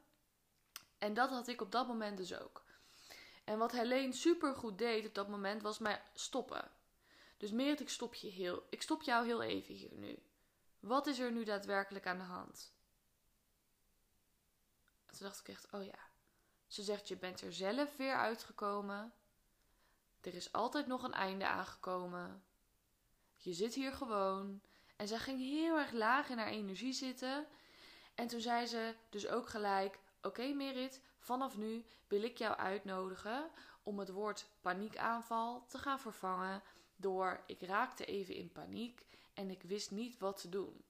En 0.99 1.15
dat 1.15 1.31
had 1.31 1.49
ik 1.49 1.61
op 1.61 1.73
dat 1.73 1.87
moment 1.87 2.17
dus 2.17 2.35
ook. 2.35 2.65
En 3.45 3.59
wat 3.59 3.73
Helene 3.73 4.13
super 4.13 4.55
goed 4.55 4.79
deed 4.79 5.07
op 5.07 5.15
dat 5.15 5.29
moment 5.29 5.63
was 5.63 5.79
mij 5.79 6.03
stoppen. 6.15 6.71
Dus 7.37 7.51
Merit, 7.51 7.81
ik 7.81 7.89
stop 7.89 8.15
je 8.15 8.29
heel. 8.29 8.67
Ik 8.71 8.83
stop 8.83 9.03
jou 9.03 9.27
heel 9.27 9.43
even 9.43 9.75
hier 9.75 9.95
nu. 9.95 10.23
Wat 10.81 11.07
is 11.07 11.19
er 11.19 11.33
nu 11.33 11.45
daadwerkelijk 11.45 12.07
aan 12.07 12.19
de 12.19 12.25
hand? 12.25 12.73
En 15.07 15.17
toen 15.17 15.27
dacht 15.27 15.41
ik 15.41 15.49
echt, 15.49 15.73
oh 15.73 15.85
ja. 15.85 16.12
Ze 16.73 16.83
zegt, 16.83 17.09
je 17.09 17.17
bent 17.17 17.41
er 17.41 17.53
zelf 17.53 17.97
weer 17.97 18.17
uitgekomen. 18.17 19.13
Er 20.21 20.35
is 20.35 20.53
altijd 20.53 20.87
nog 20.87 21.03
een 21.03 21.13
einde 21.13 21.47
aangekomen. 21.47 22.45
Je 23.37 23.53
zit 23.53 23.75
hier 23.75 23.93
gewoon. 23.93 24.61
En 24.97 25.09
zij 25.09 25.19
ging 25.19 25.39
heel 25.39 25.79
erg 25.79 25.93
laag 25.93 26.29
in 26.29 26.39
haar 26.39 26.49
energie 26.49 26.93
zitten. 26.93 27.47
En 28.15 28.27
toen 28.27 28.41
zei 28.41 28.67
ze 28.67 28.95
dus 29.11 29.29
ook 29.29 29.49
gelijk: 29.49 29.99
Oké, 30.23 30.53
Merit, 30.53 31.01
vanaf 31.19 31.57
nu 31.57 31.85
wil 32.09 32.23
ik 32.23 32.39
jou 32.39 32.57
uitnodigen 32.57 33.51
om 33.83 33.99
het 33.99 34.11
woord 34.11 34.47
paniekaanval 34.61 35.67
te 35.67 35.79
gaan 35.79 36.01
vervangen 36.01 36.63
door 36.97 37.43
ik 37.47 37.63
raakte 37.63 38.05
even 38.05 38.35
in 38.35 38.53
paniek 38.53 39.05
en 39.35 39.51
ik 39.51 39.63
wist 39.63 39.91
niet 39.91 40.19
wat 40.19 40.41
te 40.41 40.49
doen. 40.49 40.85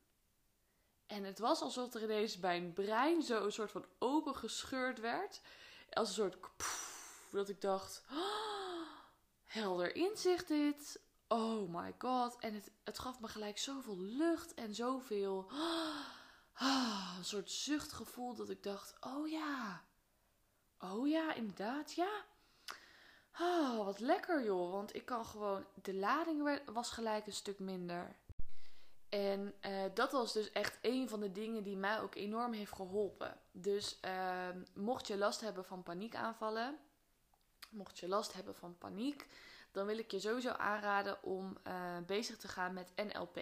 En 1.06 1.24
het 1.24 1.38
was 1.38 1.61
alsof 1.61 1.94
er 1.94 2.02
ineens 2.02 2.38
mijn 2.38 2.72
brein 2.72 3.22
zo 3.22 3.44
een 3.44 3.52
soort 3.52 3.70
van 3.70 3.87
opengescheurd 3.98 5.00
werd. 5.00 5.40
Als 5.92 6.09
een 6.09 6.14
soort 6.14 6.37
dat 7.31 7.48
ik 7.48 7.61
dacht: 7.61 8.02
oh, 8.11 8.88
helder 9.44 9.94
inzicht 9.94 10.48
dit 10.48 11.00
oh 11.28 11.74
my 11.74 11.94
god. 11.98 12.37
En 12.38 12.55
het, 12.55 12.70
het 12.85 12.98
gaf 12.98 13.20
me 13.20 13.28
gelijk 13.28 13.59
zoveel 13.59 13.98
lucht 13.98 14.55
en 14.55 14.74
zoveel. 14.74 15.50
Ah, 16.55 17.14
een 17.18 17.24
soort 17.24 17.50
zuchtgevoel 17.50 18.35
dat 18.35 18.50
ik 18.50 18.62
dacht: 18.62 18.94
oh 19.00 19.28
ja. 19.28 19.85
Oh 20.78 21.09
ja, 21.09 21.35
inderdaad, 21.35 21.92
ja. 21.92 22.24
Oh, 23.40 23.85
wat 23.85 24.00
lekker 24.00 24.44
joh. 24.44 24.70
Want 24.72 24.94
ik 24.94 25.05
kan 25.05 25.26
gewoon. 25.26 25.66
De 25.83 25.94
lading 25.94 26.61
was 26.66 26.90
gelijk 26.90 27.26
een 27.26 27.33
stuk 27.33 27.59
minder. 27.59 28.16
En 29.12 29.55
uh, 29.66 29.83
dat 29.94 30.12
was 30.12 30.33
dus 30.33 30.53
echt 30.53 30.79
een 30.83 31.09
van 31.09 31.20
de 31.20 31.33
dingen 31.33 31.62
die 31.62 31.77
mij 31.77 32.01
ook 32.01 32.14
enorm 32.14 32.53
heeft 32.53 32.72
geholpen. 32.72 33.40
Dus 33.51 33.98
uh, 34.05 34.48
mocht 34.75 35.07
je 35.07 35.16
last 35.16 35.40
hebben 35.40 35.64
van 35.64 35.83
paniekaanvallen, 35.83 36.79
mocht 37.70 37.98
je 37.98 38.09
last 38.09 38.33
hebben 38.33 38.55
van 38.55 38.79
paniek, 38.79 39.27
dan 39.70 39.87
wil 39.87 39.98
ik 39.98 40.11
je 40.11 40.20
sowieso 40.20 40.51
aanraden 40.51 41.22
om 41.22 41.57
uh, 41.66 41.98
bezig 42.07 42.37
te 42.37 42.48
gaan 42.48 42.75
met 42.75 42.92
NLP. 42.96 43.38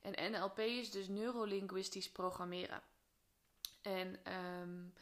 En 0.00 0.32
NLP 0.32 0.58
is 0.58 0.90
dus 0.90 1.08
neurolinguistisch 1.08 2.10
programmeren. 2.10 2.82
En 3.82 4.20
um, 4.60 4.92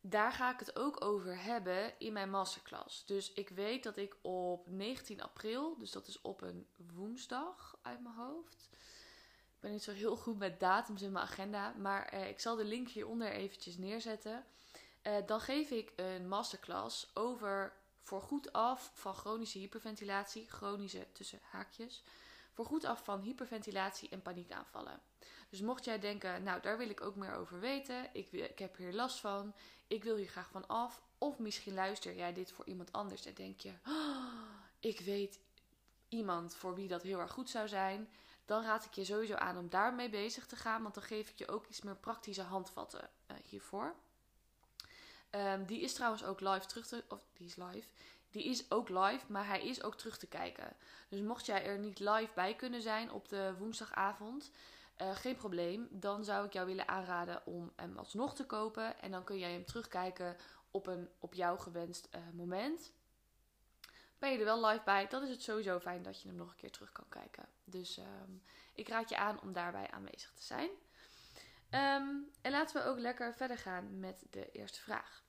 daar 0.00 0.32
ga 0.32 0.52
ik 0.52 0.58
het 0.58 0.76
ook 0.76 1.04
over 1.04 1.42
hebben 1.42 1.98
in 1.98 2.12
mijn 2.12 2.30
masterclass. 2.30 3.06
Dus 3.06 3.32
ik 3.32 3.48
weet 3.48 3.82
dat 3.82 3.96
ik 3.96 4.16
op 4.22 4.70
19 4.70 5.22
april, 5.22 5.78
dus 5.78 5.90
dat 5.90 6.06
is 6.06 6.20
op 6.20 6.40
een 6.40 6.66
woensdag 6.76 7.78
uit 7.82 8.00
mijn 8.00 8.14
hoofd. 8.14 8.68
Ik 9.58 9.64
ben 9.64 9.72
niet 9.72 9.82
zo 9.82 9.92
heel 9.92 10.16
goed 10.16 10.38
met 10.38 10.60
datums 10.60 11.02
in 11.02 11.12
mijn 11.12 11.24
agenda, 11.24 11.74
maar 11.78 12.14
uh, 12.14 12.28
ik 12.28 12.40
zal 12.40 12.56
de 12.56 12.64
link 12.64 12.88
hieronder 12.88 13.30
eventjes 13.30 13.76
neerzetten. 13.76 14.44
Uh, 15.02 15.16
dan 15.26 15.40
geef 15.40 15.70
ik 15.70 15.92
een 15.96 16.28
masterclass 16.28 17.10
over 17.14 17.72
voor 18.02 18.22
goed 18.22 18.52
af 18.52 18.90
van 18.94 19.14
chronische 19.14 19.58
hyperventilatie, 19.58 20.48
chronische 20.48 21.06
tussen 21.12 21.38
haakjes, 21.42 22.02
voor 22.52 22.64
goed 22.64 22.84
af 22.84 23.04
van 23.04 23.20
hyperventilatie 23.20 24.08
en 24.08 24.22
paniekaanvallen. 24.22 25.00
Dus 25.48 25.60
mocht 25.60 25.84
jij 25.84 25.98
denken, 25.98 26.42
nou 26.42 26.60
daar 26.60 26.78
wil 26.78 26.90
ik 26.90 27.00
ook 27.00 27.16
meer 27.16 27.34
over 27.34 27.60
weten, 27.60 28.08
ik, 28.12 28.32
ik 28.32 28.58
heb 28.58 28.76
hier 28.76 28.92
last 28.92 29.20
van, 29.20 29.54
ik 29.86 30.04
wil 30.04 30.16
hier 30.16 30.28
graag 30.28 30.50
van 30.50 30.66
af, 30.66 31.00
of 31.18 31.38
misschien 31.38 31.74
luister 31.74 32.14
jij 32.14 32.32
dit 32.32 32.52
voor 32.52 32.66
iemand 32.66 32.92
anders 32.92 33.26
en 33.26 33.34
denk 33.34 33.60
je, 33.60 33.72
oh, 33.86 34.32
ik 34.80 35.00
weet 35.00 35.38
iemand 36.08 36.54
voor 36.54 36.74
wie 36.74 36.88
dat 36.88 37.02
heel 37.02 37.18
erg 37.18 37.32
goed 37.32 37.50
zou 37.50 37.68
zijn, 37.68 38.08
dan 38.48 38.62
raad 38.62 38.84
ik 38.84 38.92
je 38.92 39.04
sowieso 39.04 39.34
aan 39.34 39.56
om 39.56 39.68
daarmee 39.68 40.10
bezig 40.10 40.46
te 40.46 40.56
gaan, 40.56 40.82
want 40.82 40.94
dan 40.94 41.02
geef 41.02 41.28
ik 41.28 41.38
je 41.38 41.48
ook 41.48 41.66
iets 41.66 41.82
meer 41.82 41.96
praktische 41.96 42.42
handvatten 42.42 43.10
uh, 43.30 43.36
hiervoor. 43.44 43.94
Um, 45.30 45.64
die 45.66 45.80
is 45.80 45.94
trouwens 45.94 46.24
ook 46.24 46.40
live 46.40 46.66
terug 46.66 46.86
te... 46.86 47.04
Of 47.08 47.24
die 47.32 47.46
is 47.46 47.56
live. 47.56 47.88
Die 48.30 48.44
is 48.44 48.70
ook 48.70 48.88
live, 48.88 49.24
maar 49.26 49.46
hij 49.46 49.66
is 49.66 49.82
ook 49.82 49.94
terug 49.94 50.18
te 50.18 50.26
kijken. 50.26 50.76
Dus 51.08 51.20
mocht 51.20 51.46
jij 51.46 51.64
er 51.64 51.78
niet 51.78 51.98
live 51.98 52.30
bij 52.34 52.54
kunnen 52.54 52.82
zijn 52.82 53.12
op 53.12 53.28
de 53.28 53.54
woensdagavond... 53.58 54.50
Uh, 55.02 55.16
geen 55.16 55.36
probleem. 55.36 55.88
Dan 55.90 56.24
zou 56.24 56.46
ik 56.46 56.52
jou 56.52 56.66
willen 56.66 56.88
aanraden 56.88 57.46
om 57.46 57.72
hem 57.76 57.98
alsnog 57.98 58.34
te 58.34 58.46
kopen. 58.46 59.00
En 59.00 59.10
dan 59.10 59.24
kun 59.24 59.38
jij 59.38 59.52
hem 59.52 59.64
terugkijken 59.64 60.36
op 60.70 60.86
een 60.86 61.08
op 61.18 61.34
jou 61.34 61.58
gewenst 61.58 62.08
uh, 62.14 62.20
moment. 62.32 62.92
Ben 64.18 64.32
je 64.32 64.38
er 64.38 64.44
wel 64.44 64.66
live 64.66 64.84
bij, 64.84 65.06
dan 65.06 65.22
is 65.22 65.30
het 65.30 65.42
sowieso 65.42 65.78
fijn 65.78 66.02
dat 66.02 66.22
je 66.22 66.28
hem 66.28 66.36
nog 66.36 66.50
een 66.50 66.56
keer 66.56 66.70
terug 66.70 66.92
kan 66.92 67.08
kijken. 67.08 67.48
Dus 67.64 67.98
um, 67.98 68.42
ik 68.74 68.88
raad 68.88 69.08
je 69.08 69.16
aan 69.16 69.40
om 69.40 69.52
daarbij 69.52 69.90
aanwezig 69.90 70.32
te 70.32 70.42
zijn. 70.42 70.70
Um, 71.70 72.30
en 72.42 72.50
laten 72.50 72.82
we 72.82 72.88
ook 72.88 72.98
lekker 72.98 73.34
verder 73.34 73.58
gaan 73.58 73.98
met 73.98 74.26
de 74.30 74.50
eerste 74.50 74.80
vraag. 74.80 75.22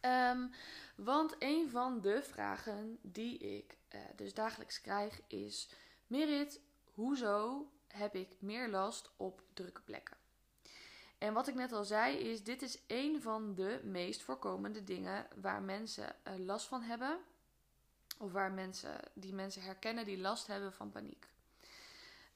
Um, 0.00 0.50
want 0.96 1.36
een 1.38 1.70
van 1.70 2.00
de 2.00 2.22
vragen 2.22 2.98
die 3.02 3.38
ik 3.38 3.78
uh, 3.94 4.00
dus 4.16 4.34
dagelijks 4.34 4.80
krijg 4.80 5.20
is: 5.26 5.68
Merit, 6.06 6.60
hoezo 6.84 7.68
heb 7.88 8.14
ik 8.14 8.36
meer 8.38 8.68
last 8.68 9.10
op 9.16 9.42
drukke 9.52 9.80
plekken? 9.80 10.16
En 11.18 11.32
wat 11.32 11.48
ik 11.48 11.54
net 11.54 11.72
al 11.72 11.84
zei 11.84 12.16
is: 12.16 12.44
dit 12.44 12.62
is 12.62 12.78
een 12.86 13.22
van 13.22 13.54
de 13.54 13.80
meest 13.84 14.22
voorkomende 14.22 14.84
dingen 14.84 15.26
waar 15.40 15.62
mensen 15.62 16.16
uh, 16.24 16.34
last 16.38 16.66
van 16.66 16.82
hebben. 16.82 17.18
Of 18.24 18.32
waar 18.32 18.52
mensen, 18.52 19.00
die 19.14 19.32
mensen 19.32 19.62
herkennen 19.62 20.04
die 20.04 20.18
last 20.18 20.46
hebben 20.46 20.72
van 20.72 20.90
paniek. 20.90 21.28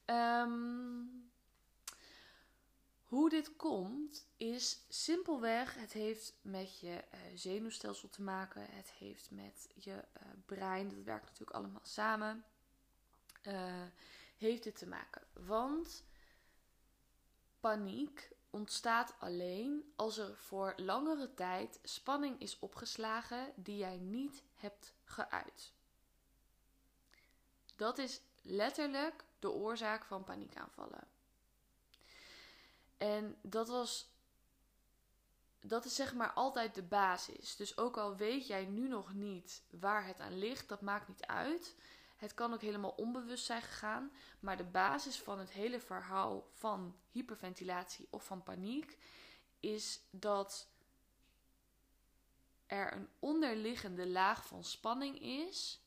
Um, 0.06 1.30
hoe 3.04 3.30
dit 3.30 3.56
komt 3.56 4.26
is 4.36 4.84
simpelweg, 4.88 5.74
het 5.74 5.92
heeft 5.92 6.34
met 6.42 6.80
je 6.80 7.04
uh, 7.14 7.20
zenuwstelsel 7.34 8.08
te 8.08 8.22
maken, 8.22 8.66
het 8.70 8.90
heeft 8.90 9.30
met 9.30 9.68
je 9.74 9.90
uh, 9.92 10.28
brein, 10.46 10.88
dat 10.88 11.02
werkt 11.02 11.24
natuurlijk 11.24 11.56
allemaal 11.56 11.84
samen, 11.84 12.44
uh, 13.42 13.82
heeft 14.36 14.62
dit 14.62 14.78
te 14.78 14.86
maken. 14.86 15.22
Want 15.32 16.04
paniek 17.60 18.30
ontstaat 18.50 19.14
alleen 19.18 19.92
als 19.96 20.18
er 20.18 20.36
voor 20.36 20.72
langere 20.76 21.34
tijd 21.34 21.78
spanning 21.82 22.40
is 22.40 22.58
opgeslagen 22.58 23.52
die 23.56 23.76
jij 23.76 23.96
niet 23.96 24.42
hebt 24.54 24.94
geuit. 25.04 25.76
Dat 27.78 27.98
is 27.98 28.20
letterlijk 28.42 29.24
de 29.38 29.50
oorzaak 29.50 30.04
van 30.04 30.24
paniekaanvallen. 30.24 31.06
En 32.96 33.36
dat 33.42 33.68
was. 33.68 34.08
Dat 35.60 35.84
is 35.84 35.94
zeg 35.94 36.14
maar 36.14 36.32
altijd 36.32 36.74
de 36.74 36.82
basis. 36.82 37.56
Dus 37.56 37.76
ook 37.76 37.96
al 37.96 38.16
weet 38.16 38.46
jij 38.46 38.64
nu 38.64 38.88
nog 38.88 39.14
niet 39.14 39.62
waar 39.70 40.06
het 40.06 40.20
aan 40.20 40.38
ligt, 40.38 40.68
dat 40.68 40.80
maakt 40.80 41.08
niet 41.08 41.26
uit. 41.26 41.76
Het 42.16 42.34
kan 42.34 42.52
ook 42.52 42.60
helemaal 42.60 42.90
onbewust 42.90 43.44
zijn 43.44 43.62
gegaan. 43.62 44.12
Maar 44.40 44.56
de 44.56 44.64
basis 44.64 45.20
van 45.20 45.38
het 45.38 45.50
hele 45.50 45.80
verhaal 45.80 46.48
van 46.52 46.96
hyperventilatie 47.10 48.06
of 48.10 48.24
van 48.24 48.42
paniek 48.42 48.98
is 49.60 50.00
dat 50.10 50.68
er 52.66 52.92
een 52.92 53.08
onderliggende 53.18 54.06
laag 54.08 54.46
van 54.46 54.64
spanning 54.64 55.20
is. 55.20 55.82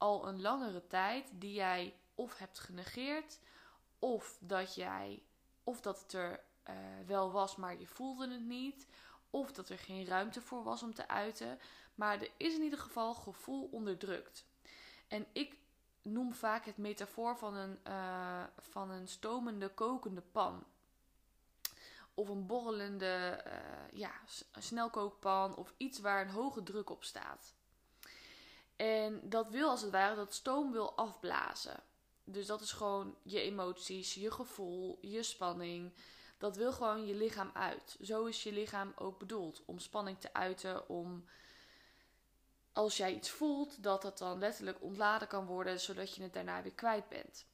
Al 0.00 0.28
een 0.28 0.40
langere 0.40 0.86
tijd 0.86 1.30
die 1.34 1.52
jij 1.52 1.94
of 2.14 2.38
hebt 2.38 2.58
genegeerd. 2.58 3.38
Of 3.98 4.36
dat 4.40 4.74
jij. 4.74 5.22
Of 5.64 5.80
dat 5.80 6.00
het 6.00 6.12
er 6.12 6.40
uh, 6.68 6.74
wel 7.06 7.30
was, 7.30 7.56
maar 7.56 7.78
je 7.78 7.86
voelde 7.86 8.30
het 8.30 8.44
niet. 8.44 8.86
Of 9.30 9.52
dat 9.52 9.68
er 9.68 9.78
geen 9.78 10.06
ruimte 10.06 10.40
voor 10.40 10.62
was 10.62 10.82
om 10.82 10.94
te 10.94 11.08
uiten. 11.08 11.58
Maar 11.94 12.20
er 12.20 12.30
is 12.36 12.54
in 12.54 12.62
ieder 12.62 12.78
geval 12.78 13.14
gevoel 13.14 13.68
onderdrukt. 13.72 14.44
En 15.08 15.26
ik 15.32 15.56
noem 16.02 16.34
vaak 16.34 16.64
het 16.64 16.76
metafoor 16.76 17.38
van 17.38 17.54
een, 17.54 17.78
uh, 17.86 18.44
van 18.58 18.90
een 18.90 19.08
stomende, 19.08 19.68
kokende 19.68 20.22
pan. 20.32 20.64
Of 22.14 22.28
een 22.28 22.46
borrelende 22.46 23.44
uh, 23.46 23.98
ja, 23.98 24.12
snelkookpan 24.58 25.56
of 25.56 25.74
iets 25.76 25.98
waar 25.98 26.20
een 26.20 26.32
hoge 26.32 26.62
druk 26.62 26.90
op 26.90 27.04
staat. 27.04 27.54
En 28.80 29.20
dat 29.22 29.48
wil 29.48 29.68
als 29.68 29.82
het 29.82 29.90
ware 29.90 30.14
dat 30.14 30.34
stoom 30.34 30.72
wil 30.72 30.96
afblazen. 30.96 31.82
Dus 32.24 32.46
dat 32.46 32.60
is 32.60 32.72
gewoon 32.72 33.16
je 33.22 33.40
emoties, 33.40 34.14
je 34.14 34.30
gevoel, 34.30 34.98
je 35.00 35.22
spanning. 35.22 35.92
Dat 36.38 36.56
wil 36.56 36.72
gewoon 36.72 37.06
je 37.06 37.14
lichaam 37.14 37.50
uit. 37.54 37.96
Zo 38.00 38.24
is 38.24 38.42
je 38.42 38.52
lichaam 38.52 38.92
ook 38.96 39.18
bedoeld. 39.18 39.62
Om 39.64 39.78
spanning 39.78 40.20
te 40.20 40.32
uiten, 40.32 40.88
om 40.88 41.24
als 42.72 42.96
jij 42.96 43.14
iets 43.14 43.30
voelt, 43.30 43.82
dat 43.82 44.02
het 44.02 44.18
dan 44.18 44.38
letterlijk 44.38 44.82
ontladen 44.82 45.28
kan 45.28 45.46
worden, 45.46 45.80
zodat 45.80 46.14
je 46.14 46.22
het 46.22 46.32
daarna 46.32 46.62
weer 46.62 46.74
kwijt 46.74 47.08
bent. 47.08 47.46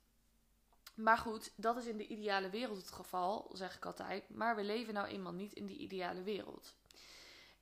Maar 0.94 1.18
goed, 1.18 1.52
dat 1.56 1.76
is 1.76 1.86
in 1.86 1.96
de 1.96 2.06
ideale 2.06 2.50
wereld 2.50 2.76
het 2.76 2.90
geval, 2.90 3.50
zeg 3.52 3.76
ik 3.76 3.86
altijd. 3.86 4.28
Maar 4.28 4.56
we 4.56 4.64
leven 4.64 4.94
nou 4.94 5.06
eenmaal 5.06 5.32
niet 5.32 5.52
in 5.52 5.66
die 5.66 5.78
ideale 5.78 6.22
wereld. 6.22 6.74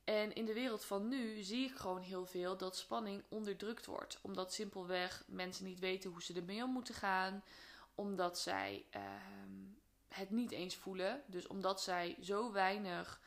En 0.05 0.33
in 0.33 0.45
de 0.45 0.53
wereld 0.53 0.85
van 0.85 1.07
nu 1.07 1.43
zie 1.43 1.69
ik 1.69 1.75
gewoon 1.75 2.01
heel 2.01 2.25
veel 2.25 2.57
dat 2.57 2.77
spanning 2.77 3.23
onderdrukt 3.29 3.85
wordt. 3.85 4.19
Omdat 4.21 4.53
simpelweg 4.53 5.23
mensen 5.27 5.65
niet 5.65 5.79
weten 5.79 6.09
hoe 6.09 6.23
ze 6.23 6.33
ermee 6.33 6.63
om 6.63 6.71
moeten 6.71 6.95
gaan. 6.95 7.43
Omdat 7.95 8.39
zij 8.39 8.85
uh, 8.95 9.01
het 10.07 10.29
niet 10.29 10.51
eens 10.51 10.75
voelen. 10.75 11.23
Dus 11.25 11.47
omdat 11.47 11.81
zij 11.81 12.17
zo 12.21 12.51
weinig. 12.51 13.19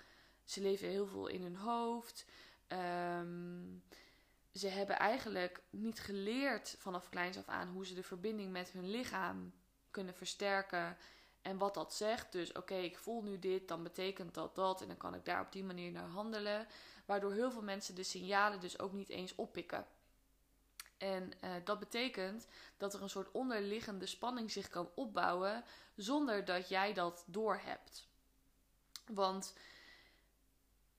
Ze 0.45 0.61
leven 0.61 0.89
heel 0.89 1.07
veel 1.07 1.27
in 1.27 1.43
hun 1.43 1.57
hoofd. 1.57 2.25
Um, 2.69 3.83
ze 4.53 4.69
hebben 4.69 4.99
eigenlijk 4.99 5.61
niet 5.71 6.01
geleerd 6.01 6.77
vanaf 6.79 7.09
kleins 7.09 7.37
af 7.37 7.49
aan 7.49 7.69
hoe 7.69 7.87
ze 7.87 7.95
de 7.95 8.03
verbinding 8.03 8.53
met 8.53 8.71
hun 8.71 8.91
lichaam 8.91 9.53
kunnen 9.91 10.15
versterken. 10.15 10.97
En 11.43 11.59
wat 11.59 11.75
dat 11.75 11.95
zegt. 11.95 12.33
Dus 12.33 12.53
oké, 12.53 12.75
ik 12.75 12.99
voel 12.99 13.23
nu 13.23 13.39
dit, 13.39 13.69
dan 13.69 13.83
betekent 13.83 14.35
dat 14.35 14.55
dat. 14.55 14.81
En 14.81 14.87
dan 14.87 14.97
kan 14.97 15.15
ik 15.15 15.25
daar 15.25 15.41
op 15.41 15.53
die 15.53 15.65
manier 15.65 15.91
naar 15.91 16.09
handelen. 16.09 16.67
Waardoor 17.07 17.33
heel 17.33 17.51
veel 17.51 17.63
mensen 17.63 17.95
de 17.95 18.03
signalen 18.03 18.61
dus 18.61 18.79
ook 18.79 18.93
niet 18.93 19.09
eens 19.09 19.35
oppikken. 19.35 19.87
En 20.99 21.33
uh, 21.45 21.51
dat 21.65 21.79
betekent 21.79 22.47
dat 22.77 22.95
er 22.95 23.03
een 23.03 23.11
soort 23.11 23.31
onderliggende 23.31 24.07
spanning 24.07 24.51
zich 24.51 24.69
kan 24.69 24.91
opbouwen 24.95 25.65
zonder 25.97 26.45
dat 26.45 26.69
jij 26.69 26.93
dat 26.93 27.25
doorhebt. 27.27 28.07
Want 29.07 29.55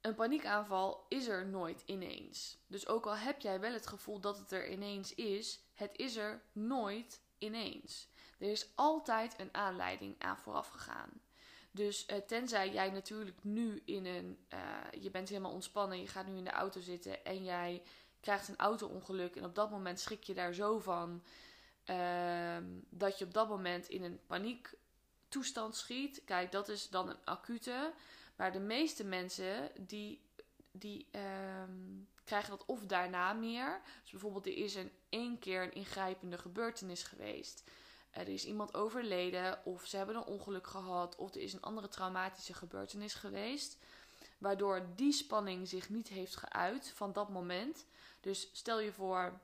een 0.02 0.16
paniekaanval 0.16 1.06
is 1.10 1.28
er 1.28 1.46
nooit 1.48 1.84
ineens. 1.86 2.58
Dus 2.68 2.88
ook 2.88 3.06
al 3.06 3.16
heb 3.16 3.42
jij 3.42 3.60
wel 3.60 3.74
het 3.74 3.88
gevoel 3.88 4.20
dat 4.20 4.38
het 4.38 4.52
er 4.52 4.72
ineens 4.72 5.16
is, 5.16 5.60
het 5.74 5.98
is 5.98 6.16
er 6.16 6.42
nooit 6.52 7.20
ineens. 7.38 8.08
Er 8.40 8.52
is 8.52 8.68
altijd 8.76 9.40
een 9.40 9.54
aanleiding 9.54 10.16
aan 10.20 10.38
vooraf 10.38 10.68
gegaan. 10.68 11.10
Dus 11.72 12.06
uh, 12.08 12.18
tenzij 12.18 12.72
jij 12.72 12.90
natuurlijk 12.90 13.44
nu 13.44 13.82
in 13.86 14.06
een. 14.06 14.38
Uh, 14.54 15.02
je 15.02 15.12
bent 15.12 15.30
helemaal 15.30 15.52
ontspannen, 15.52 16.02
je 16.02 16.08
gaat 16.08 16.28
nu 16.28 16.38
in 16.38 16.44
de 16.44 16.50
auto 16.50 16.82
zitten 16.82 17.26
en 17.26 17.44
jij 17.44 17.82
krijgt 18.20 18.48
een 18.48 18.58
auto-ongeluk. 18.58 19.36
En 19.36 19.46
op 19.46 19.56
dat 19.56 19.70
moment 19.70 20.00
schrik 20.00 20.24
je 20.24 20.34
daar 20.34 20.54
zo 20.54 20.80
van. 20.80 21.24
Uh, 21.86 22.58
dat 22.90 23.20
je 23.20 23.26
op 23.26 23.34
dat 23.34 23.50
moment 23.50 23.88
in 23.88 24.04
een 24.04 24.20
paniektoestand 24.28 25.76
schiet. 25.76 26.22
Kijk, 26.26 26.52
dat 26.52 26.70
is 26.70 26.90
dan 26.90 27.10
een 27.10 27.26
acute. 27.26 27.94
Maar 28.36 28.52
de 28.52 28.60
meeste 28.60 29.04
mensen 29.04 29.72
die, 29.78 30.22
die 30.72 31.08
um, 31.12 32.08
krijgen 32.24 32.50
dat 32.50 32.66
of 32.66 32.86
daarna 32.86 33.34
meer. 33.34 33.82
Dus 34.02 34.12
bijvoorbeeld 34.12 34.46
er 34.46 34.58
is 34.58 34.76
een 34.76 34.92
één 35.10 35.40
keer 35.40 35.64
een 35.64 35.74
ingrijpende 35.74 36.38
gebeurtenis 36.38 37.04
geweest. 37.04 37.64
Er 38.10 38.28
is 38.28 38.46
iemand 38.46 38.74
overleden 38.74 39.66
of 39.66 39.86
ze 39.86 39.98
hebben 39.98 40.16
een 40.16 40.24
ongeluk 40.24 40.68
gehad 40.68 41.16
of 41.16 41.36
er 41.36 41.42
is 41.42 41.54
een 41.54 41.62
andere 41.62 41.88
traumatische 41.88 42.54
gebeurtenis 42.54 43.14
geweest. 43.14 43.78
Waardoor 44.38 44.86
die 44.96 45.14
spanning 45.14 45.68
zich 45.68 45.90
niet 45.90 46.08
heeft 46.08 46.36
geuit 46.36 46.92
van 46.96 47.14
dat 47.14 47.30
moment. 47.30 47.86
Dus 48.20 48.50
stel 48.52 48.80
je 48.80 48.94
voor, 48.94 49.40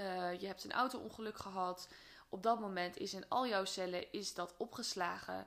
uh, 0.00 0.40
je 0.40 0.46
hebt 0.46 0.64
een 0.64 0.72
auto-ongeluk 0.72 1.38
gehad. 1.38 1.88
Op 2.28 2.42
dat 2.42 2.60
moment 2.60 2.96
is 2.96 3.14
in 3.14 3.28
al 3.28 3.46
jouw 3.46 3.64
cellen 3.64 4.12
is 4.12 4.34
dat 4.34 4.54
opgeslagen 4.56 5.46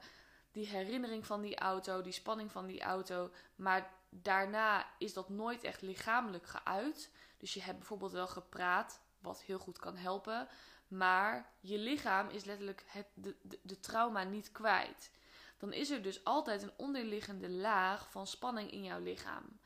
die 0.51 0.67
herinnering 0.67 1.25
van 1.25 1.41
die 1.41 1.55
auto, 1.55 2.01
die 2.01 2.11
spanning 2.11 2.51
van 2.51 2.65
die 2.65 2.81
auto. 2.81 3.31
Maar 3.55 3.93
daarna 4.09 4.85
is 4.97 5.13
dat 5.13 5.29
nooit 5.29 5.63
echt 5.63 5.81
lichamelijk 5.81 6.45
geuit. 6.45 7.11
Dus 7.37 7.53
je 7.53 7.61
hebt 7.61 7.77
bijvoorbeeld 7.77 8.11
wel 8.11 8.27
gepraat, 8.27 8.99
wat 9.19 9.41
heel 9.41 9.59
goed 9.59 9.79
kan 9.79 9.97
helpen. 9.97 10.47
Maar 10.87 11.53
je 11.59 11.77
lichaam 11.77 12.29
is 12.29 12.43
letterlijk 12.43 12.83
het, 12.87 13.07
de, 13.13 13.35
de, 13.41 13.59
de 13.61 13.79
trauma 13.79 14.23
niet 14.23 14.51
kwijt. 14.51 15.11
Dan 15.57 15.73
is 15.73 15.89
er 15.89 16.01
dus 16.01 16.23
altijd 16.23 16.63
een 16.63 16.73
onderliggende 16.77 17.49
laag 17.49 18.11
van 18.11 18.27
spanning 18.27 18.71
in 18.71 18.83
jouw 18.83 18.99
lichaam. 18.99 19.59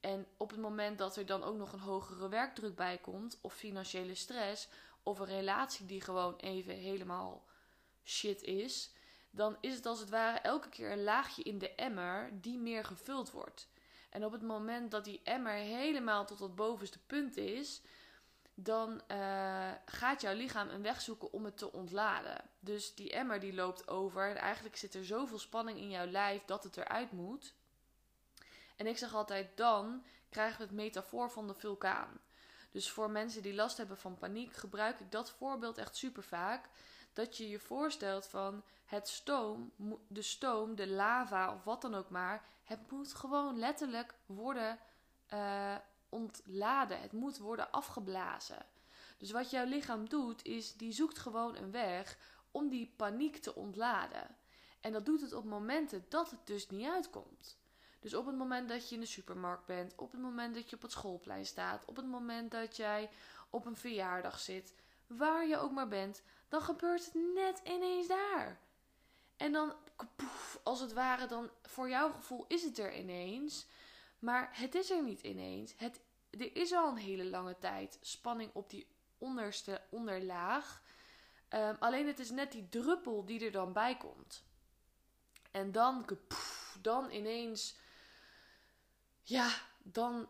En 0.00 0.26
op 0.36 0.50
het 0.50 0.60
moment 0.60 0.98
dat 0.98 1.16
er 1.16 1.26
dan 1.26 1.42
ook 1.42 1.56
nog 1.56 1.72
een 1.72 1.78
hogere 1.78 2.28
werkdruk 2.28 2.74
bij 2.74 2.98
komt, 2.98 3.38
of 3.40 3.54
financiële 3.54 4.14
stress, 4.14 4.68
of 5.02 5.18
een 5.18 5.26
relatie 5.26 5.86
die 5.86 6.00
gewoon 6.00 6.36
even 6.36 6.74
helemaal 6.74 7.44
shit 8.04 8.42
is, 8.42 8.90
dan 9.30 9.56
is 9.60 9.74
het 9.74 9.86
als 9.86 10.00
het 10.00 10.10
ware 10.10 10.38
elke 10.38 10.68
keer 10.68 10.92
een 10.92 11.02
laagje 11.02 11.42
in 11.42 11.58
de 11.58 11.74
emmer 11.74 12.30
die 12.40 12.58
meer 12.58 12.84
gevuld 12.84 13.30
wordt. 13.30 13.68
En 14.10 14.24
op 14.24 14.32
het 14.32 14.42
moment 14.42 14.90
dat 14.90 15.04
die 15.04 15.20
emmer 15.24 15.52
helemaal 15.52 16.26
tot 16.26 16.38
het 16.38 16.54
bovenste 16.54 16.98
punt 16.98 17.36
is, 17.36 17.82
dan 18.54 19.00
uh, 19.08 19.70
gaat 19.84 20.20
jouw 20.20 20.34
lichaam 20.34 20.68
een 20.68 20.82
weg 20.82 21.00
zoeken 21.00 21.32
om 21.32 21.44
het 21.44 21.56
te 21.56 21.72
ontladen. 21.72 22.44
Dus 22.60 22.94
die 22.94 23.12
emmer 23.12 23.40
die 23.40 23.54
loopt 23.54 23.88
over 23.88 24.30
en 24.30 24.36
eigenlijk 24.36 24.76
zit 24.76 24.94
er 24.94 25.04
zoveel 25.04 25.38
spanning 25.38 25.78
in 25.78 25.90
jouw 25.90 26.06
lijf 26.06 26.44
dat 26.44 26.64
het 26.64 26.76
eruit 26.76 27.12
moet. 27.12 27.54
En 28.76 28.86
ik 28.86 28.98
zeg 28.98 29.14
altijd, 29.14 29.56
dan 29.56 30.04
krijgen 30.28 30.58
we 30.58 30.64
het 30.64 30.72
metafoor 30.72 31.30
van 31.30 31.46
de 31.46 31.54
vulkaan. 31.54 32.20
Dus 32.70 32.90
voor 32.90 33.10
mensen 33.10 33.42
die 33.42 33.54
last 33.54 33.76
hebben 33.76 33.98
van 33.98 34.18
paniek 34.18 34.52
gebruik 34.52 35.00
ik 35.00 35.12
dat 35.12 35.30
voorbeeld 35.30 35.78
echt 35.78 35.96
super 35.96 36.22
vaak. 36.22 36.68
Dat 37.12 37.36
je 37.36 37.48
je 37.48 37.58
voorstelt 37.58 38.26
van 38.26 38.62
het 38.84 39.08
stoom, 39.08 39.72
de 40.06 40.22
stoom, 40.22 40.74
de 40.74 40.88
lava 40.88 41.54
of 41.54 41.64
wat 41.64 41.82
dan 41.82 41.94
ook 41.94 42.10
maar. 42.10 42.44
Het 42.64 42.90
moet 42.90 43.14
gewoon 43.14 43.58
letterlijk 43.58 44.14
worden 44.26 44.78
uh, 45.32 45.76
ontladen. 46.12 47.00
Het 47.00 47.12
moet 47.12 47.38
worden 47.38 47.70
afgeblazen. 47.70 48.66
Dus 49.18 49.30
wat 49.30 49.50
jouw 49.50 49.64
lichaam 49.64 50.08
doet, 50.08 50.44
is 50.44 50.76
die 50.76 50.92
zoekt 50.92 51.18
gewoon 51.18 51.56
een 51.56 51.70
weg 51.70 52.18
om 52.50 52.68
die 52.68 52.92
paniek 52.96 53.36
te 53.36 53.54
ontladen. 53.54 54.36
En 54.80 54.92
dat 54.92 55.06
doet 55.06 55.20
het 55.20 55.32
op 55.32 55.44
momenten 55.44 56.04
dat 56.08 56.30
het 56.30 56.46
dus 56.46 56.68
niet 56.68 56.88
uitkomt. 56.88 57.56
Dus 58.00 58.14
op 58.14 58.26
het 58.26 58.36
moment 58.36 58.68
dat 58.68 58.88
je 58.88 58.94
in 58.94 59.00
de 59.00 59.06
supermarkt 59.06 59.66
bent, 59.66 59.94
op 59.96 60.12
het 60.12 60.20
moment 60.20 60.54
dat 60.54 60.70
je 60.70 60.76
op 60.76 60.82
het 60.82 60.90
schoolplein 60.90 61.46
staat, 61.46 61.84
op 61.84 61.96
het 61.96 62.06
moment 62.06 62.50
dat 62.50 62.76
jij 62.76 63.10
op 63.50 63.66
een 63.66 63.76
verjaardag 63.76 64.38
zit, 64.38 64.74
waar 65.06 65.46
je 65.46 65.58
ook 65.58 65.70
maar 65.70 65.88
bent, 65.88 66.22
dan 66.48 66.62
gebeurt 66.62 67.04
het 67.04 67.14
net 67.34 67.60
ineens 67.64 68.06
daar. 68.06 68.60
En 69.36 69.52
dan, 69.52 69.72
poef, 70.16 70.60
als 70.62 70.80
het 70.80 70.92
ware, 70.92 71.26
dan 71.26 71.50
voor 71.62 71.88
jouw 71.88 72.12
gevoel 72.12 72.44
is 72.48 72.62
het 72.62 72.78
er 72.78 72.96
ineens. 72.96 73.66
Maar 74.22 74.48
het 74.52 74.74
is 74.74 74.90
er 74.90 75.02
niet 75.02 75.20
ineens. 75.20 75.74
Het, 75.76 76.00
er 76.30 76.56
is 76.56 76.72
al 76.72 76.88
een 76.88 76.96
hele 76.96 77.24
lange 77.24 77.58
tijd 77.58 77.98
spanning 78.00 78.50
op 78.54 78.70
die 78.70 78.86
onderste 79.18 79.80
onderlaag. 79.90 80.82
Um, 81.48 81.76
alleen 81.78 82.06
het 82.06 82.18
is 82.18 82.30
net 82.30 82.52
die 82.52 82.68
druppel 82.68 83.24
die 83.24 83.44
er 83.44 83.52
dan 83.52 83.72
bij 83.72 83.96
komt. 83.96 84.44
En 85.50 85.72
dan, 85.72 86.06
dan 86.80 87.10
ineens, 87.10 87.76
ja, 89.22 89.50
dan 89.82 90.28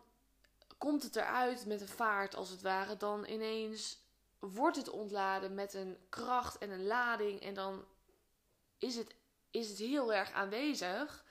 komt 0.77 1.03
het 1.03 1.15
eruit 1.15 1.65
met 1.65 1.81
een 1.81 1.87
vaart 1.87 2.35
als 2.35 2.49
het 2.49 2.61
ware. 2.61 2.97
Dan 2.97 3.25
ineens 3.25 3.99
wordt 4.39 4.77
het 4.77 4.89
ontladen 4.89 5.53
met 5.53 5.73
een 5.73 5.97
kracht 6.09 6.57
en 6.57 6.69
een 6.69 6.85
lading. 6.85 7.41
En 7.41 7.53
dan 7.53 7.85
is 8.77 8.95
het, 8.95 9.15
is 9.51 9.69
het 9.69 9.77
heel 9.77 10.13
erg 10.13 10.31
aanwezig. 10.31 11.22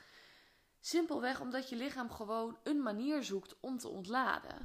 Simpelweg 0.84 1.40
omdat 1.40 1.68
je 1.68 1.76
lichaam 1.76 2.10
gewoon 2.10 2.58
een 2.62 2.82
manier 2.82 3.24
zoekt 3.24 3.56
om 3.60 3.78
te 3.78 3.88
ontladen. 3.88 4.64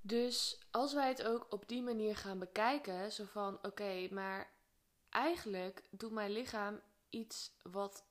Dus 0.00 0.58
als 0.70 0.92
wij 0.92 1.08
het 1.08 1.22
ook 1.22 1.46
op 1.50 1.68
die 1.68 1.82
manier 1.82 2.16
gaan 2.16 2.38
bekijken, 2.38 3.12
zo 3.12 3.24
van 3.24 3.58
oké, 3.62 4.08
maar 4.10 4.50
eigenlijk 5.10 5.82
doet 5.90 6.10
mijn 6.10 6.30
lichaam 6.30 6.80
iets 7.10 7.52
wat 7.62 8.04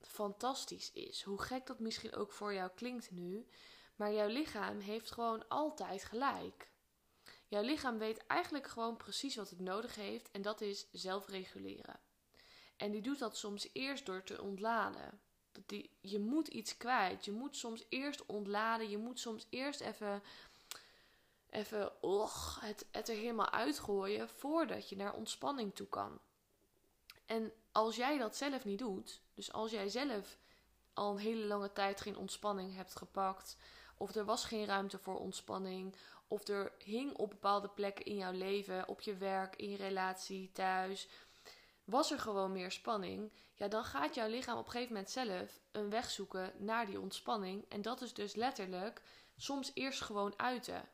fantastisch 0.00 0.92
is. 0.92 1.22
Hoe 1.22 1.42
gek 1.42 1.66
dat 1.66 1.78
misschien 1.78 2.14
ook 2.14 2.32
voor 2.32 2.54
jou 2.54 2.70
klinkt 2.74 3.10
nu, 3.10 3.46
maar 3.96 4.12
jouw 4.12 4.28
lichaam 4.28 4.78
heeft 4.78 5.10
gewoon 5.10 5.48
altijd 5.48 6.04
gelijk. 6.04 6.70
Jouw 7.48 7.62
lichaam 7.62 7.98
weet 7.98 8.26
eigenlijk 8.26 8.66
gewoon 8.66 8.96
precies 8.96 9.36
wat 9.36 9.50
het 9.50 9.60
nodig 9.60 9.94
heeft 9.94 10.30
en 10.30 10.42
dat 10.42 10.60
is 10.60 10.86
zelfreguleren. 10.92 12.00
En 12.76 12.90
die 12.90 13.02
doet 13.02 13.18
dat 13.18 13.36
soms 13.36 13.68
eerst 13.72 14.06
door 14.06 14.22
te 14.22 14.42
ontladen. 14.42 15.20
Dat 15.54 15.86
je 16.00 16.18
moet 16.18 16.48
iets 16.48 16.76
kwijt. 16.76 17.24
Je 17.24 17.32
moet 17.32 17.56
soms 17.56 17.84
eerst 17.88 18.26
ontladen. 18.26 18.90
Je 18.90 18.98
moet 18.98 19.18
soms 19.18 19.46
eerst 19.50 19.80
even, 19.80 20.22
even 21.50 22.02
och, 22.02 22.60
het, 22.60 22.86
het 22.90 23.08
er 23.08 23.16
helemaal 23.16 23.50
uitgooien 23.50 24.28
voordat 24.28 24.88
je 24.88 24.96
naar 24.96 25.14
ontspanning 25.14 25.74
toe 25.74 25.88
kan. 25.88 26.18
En 27.26 27.52
als 27.72 27.96
jij 27.96 28.18
dat 28.18 28.36
zelf 28.36 28.64
niet 28.64 28.78
doet, 28.78 29.20
dus 29.34 29.52
als 29.52 29.70
jij 29.70 29.88
zelf 29.88 30.38
al 30.92 31.10
een 31.10 31.18
hele 31.18 31.44
lange 31.44 31.72
tijd 31.72 32.00
geen 32.00 32.16
ontspanning 32.16 32.74
hebt 32.74 32.96
gepakt, 32.96 33.56
of 33.96 34.14
er 34.14 34.24
was 34.24 34.44
geen 34.44 34.64
ruimte 34.66 34.98
voor 34.98 35.18
ontspanning, 35.18 35.96
of 36.28 36.48
er 36.48 36.72
hing 36.78 37.12
op 37.16 37.30
bepaalde 37.30 37.68
plekken 37.68 38.04
in 38.04 38.16
jouw 38.16 38.32
leven, 38.32 38.88
op 38.88 39.00
je 39.00 39.16
werk, 39.16 39.56
in 39.56 39.70
je 39.70 39.76
relatie, 39.76 40.50
thuis, 40.52 41.08
was 41.84 42.10
er 42.10 42.18
gewoon 42.18 42.52
meer 42.52 42.70
spanning, 42.70 43.32
ja, 43.54 43.68
dan 43.68 43.84
gaat 43.84 44.14
jouw 44.14 44.28
lichaam 44.28 44.58
op 44.58 44.64
een 44.64 44.70
gegeven 44.70 44.92
moment 44.92 45.10
zelf 45.12 45.60
een 45.72 45.90
weg 45.90 46.10
zoeken 46.10 46.52
naar 46.56 46.86
die 46.86 47.00
ontspanning. 47.00 47.64
En 47.68 47.82
dat 47.82 48.00
is 48.00 48.14
dus 48.14 48.34
letterlijk 48.34 49.02
soms 49.36 49.70
eerst 49.74 50.00
gewoon 50.00 50.34
uiten. 50.36 50.88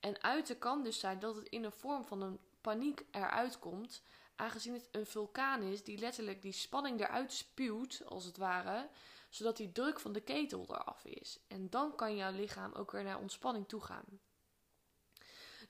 En 0.00 0.22
uiten 0.22 0.58
kan 0.58 0.82
dus 0.82 0.98
zijn 0.98 1.18
dat 1.18 1.36
het 1.36 1.48
in 1.48 1.64
een 1.64 1.72
vorm 1.72 2.04
van 2.04 2.22
een 2.22 2.38
paniek 2.60 3.04
eruit 3.10 3.58
komt, 3.58 4.02
aangezien 4.36 4.74
het 4.74 4.88
een 4.90 5.06
vulkaan 5.06 5.62
is 5.62 5.84
die 5.84 5.98
letterlijk 5.98 6.42
die 6.42 6.52
spanning 6.52 7.00
eruit 7.00 7.32
spuwt, 7.32 8.02
als 8.06 8.24
het 8.24 8.36
ware, 8.36 8.88
zodat 9.28 9.56
die 9.56 9.72
druk 9.72 10.00
van 10.00 10.12
de 10.12 10.20
ketel 10.20 10.64
eraf 10.68 11.04
is. 11.04 11.38
En 11.48 11.70
dan 11.70 11.96
kan 11.96 12.16
jouw 12.16 12.32
lichaam 12.32 12.72
ook 12.72 12.90
weer 12.90 13.04
naar 13.04 13.18
ontspanning 13.18 13.68
toe 13.68 13.80
gaan. 13.80 14.20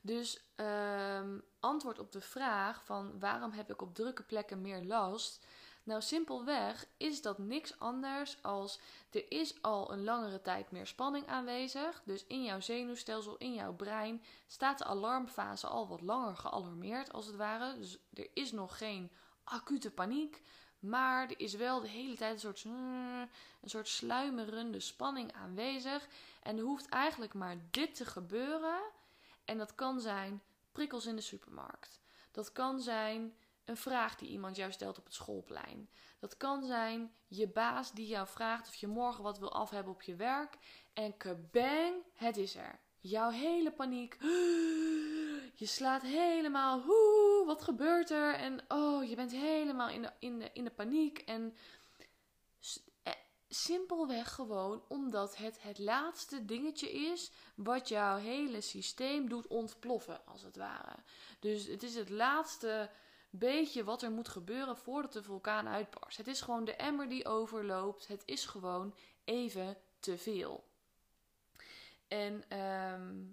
Dus 0.06 0.44
um, 0.56 1.42
antwoord 1.60 1.98
op 1.98 2.12
de 2.12 2.20
vraag 2.20 2.84
van 2.84 3.18
waarom 3.18 3.50
heb 3.50 3.70
ik 3.70 3.82
op 3.82 3.94
drukke 3.94 4.22
plekken 4.22 4.60
meer 4.60 4.82
last? 4.82 5.46
Nou, 5.82 6.02
simpelweg 6.02 6.86
is 6.96 7.22
dat 7.22 7.38
niks 7.38 7.78
anders 7.78 8.42
als 8.42 8.80
er 9.10 9.30
is 9.30 9.62
al 9.62 9.92
een 9.92 10.04
langere 10.04 10.42
tijd 10.42 10.70
meer 10.70 10.86
spanning 10.86 11.26
aanwezig. 11.26 12.02
Dus 12.04 12.26
in 12.26 12.44
jouw 12.44 12.60
zenuwstelsel, 12.60 13.36
in 13.36 13.54
jouw 13.54 13.74
brein, 13.74 14.22
staat 14.46 14.78
de 14.78 14.84
alarmfase 14.84 15.66
al 15.66 15.88
wat 15.88 16.00
langer 16.00 16.36
gealarmeerd 16.36 17.12
als 17.12 17.26
het 17.26 17.36
ware. 17.36 17.78
Dus 17.78 17.98
er 18.14 18.28
is 18.34 18.52
nog 18.52 18.78
geen 18.78 19.10
acute 19.44 19.90
paniek. 19.90 20.42
Maar 20.78 21.28
er 21.28 21.40
is 21.40 21.54
wel 21.54 21.80
de 21.80 21.88
hele 21.88 22.16
tijd 22.16 22.32
een 22.32 22.40
soort, 22.40 22.64
een 22.64 23.70
soort 23.70 23.88
sluimerende 23.88 24.80
spanning 24.80 25.32
aanwezig. 25.32 26.08
En 26.42 26.56
er 26.56 26.64
hoeft 26.64 26.88
eigenlijk 26.88 27.34
maar 27.34 27.56
dit 27.70 27.94
te 27.94 28.04
gebeuren. 28.04 28.80
En 29.44 29.58
dat 29.58 29.74
kan 29.74 30.00
zijn 30.00 30.42
prikkels 30.72 31.06
in 31.06 31.16
de 31.16 31.22
supermarkt. 31.22 32.00
Dat 32.30 32.52
kan 32.52 32.80
zijn 32.80 33.34
een 33.64 33.76
vraag 33.76 34.16
die 34.16 34.28
iemand 34.28 34.56
jou 34.56 34.72
stelt 34.72 34.98
op 34.98 35.04
het 35.04 35.14
schoolplein. 35.14 35.88
Dat 36.18 36.36
kan 36.36 36.64
zijn 36.64 37.14
je 37.26 37.48
baas 37.48 37.92
die 37.92 38.06
jou 38.06 38.26
vraagt 38.26 38.68
of 38.68 38.74
je 38.74 38.86
morgen 38.86 39.22
wat 39.22 39.38
wil 39.38 39.52
af 39.52 39.70
hebben 39.70 39.92
op 39.92 40.02
je 40.02 40.16
werk. 40.16 40.58
En 40.92 41.16
kabang, 41.16 41.94
het 42.14 42.36
is 42.36 42.56
er. 42.56 42.80
Jouw 42.98 43.30
hele 43.30 43.72
paniek. 43.72 44.16
Je 45.56 45.66
slaat 45.66 46.02
helemaal. 46.02 46.80
Hoe, 46.80 47.42
wat 47.46 47.62
gebeurt 47.62 48.10
er? 48.10 48.34
En 48.34 48.64
oh, 48.68 49.08
je 49.08 49.16
bent 49.16 49.30
helemaal 49.30 49.88
in 49.88 50.02
de, 50.02 50.10
in 50.18 50.38
de, 50.38 50.50
in 50.52 50.64
de 50.64 50.70
paniek. 50.70 51.18
En 51.18 51.56
simpelweg 53.54 54.34
gewoon 54.34 54.82
omdat 54.88 55.36
het 55.36 55.62
het 55.62 55.78
laatste 55.78 56.44
dingetje 56.44 56.92
is 56.92 57.30
wat 57.54 57.88
jouw 57.88 58.16
hele 58.16 58.60
systeem 58.60 59.28
doet 59.28 59.46
ontploffen, 59.46 60.26
als 60.26 60.42
het 60.42 60.56
ware. 60.56 60.96
Dus 61.40 61.66
het 61.66 61.82
is 61.82 61.94
het 61.94 62.10
laatste 62.10 62.90
beetje 63.30 63.84
wat 63.84 64.02
er 64.02 64.10
moet 64.10 64.28
gebeuren 64.28 64.76
voordat 64.76 65.12
de 65.12 65.22
vulkaan 65.22 65.68
uitbarst. 65.68 66.16
Het 66.16 66.26
is 66.26 66.40
gewoon 66.40 66.64
de 66.64 66.74
emmer 66.74 67.08
die 67.08 67.26
overloopt. 67.26 68.06
Het 68.06 68.22
is 68.24 68.46
gewoon 68.46 68.94
even 69.24 69.76
te 70.00 70.18
veel. 70.18 70.64
En 72.08 72.44
ehm, 72.48 73.24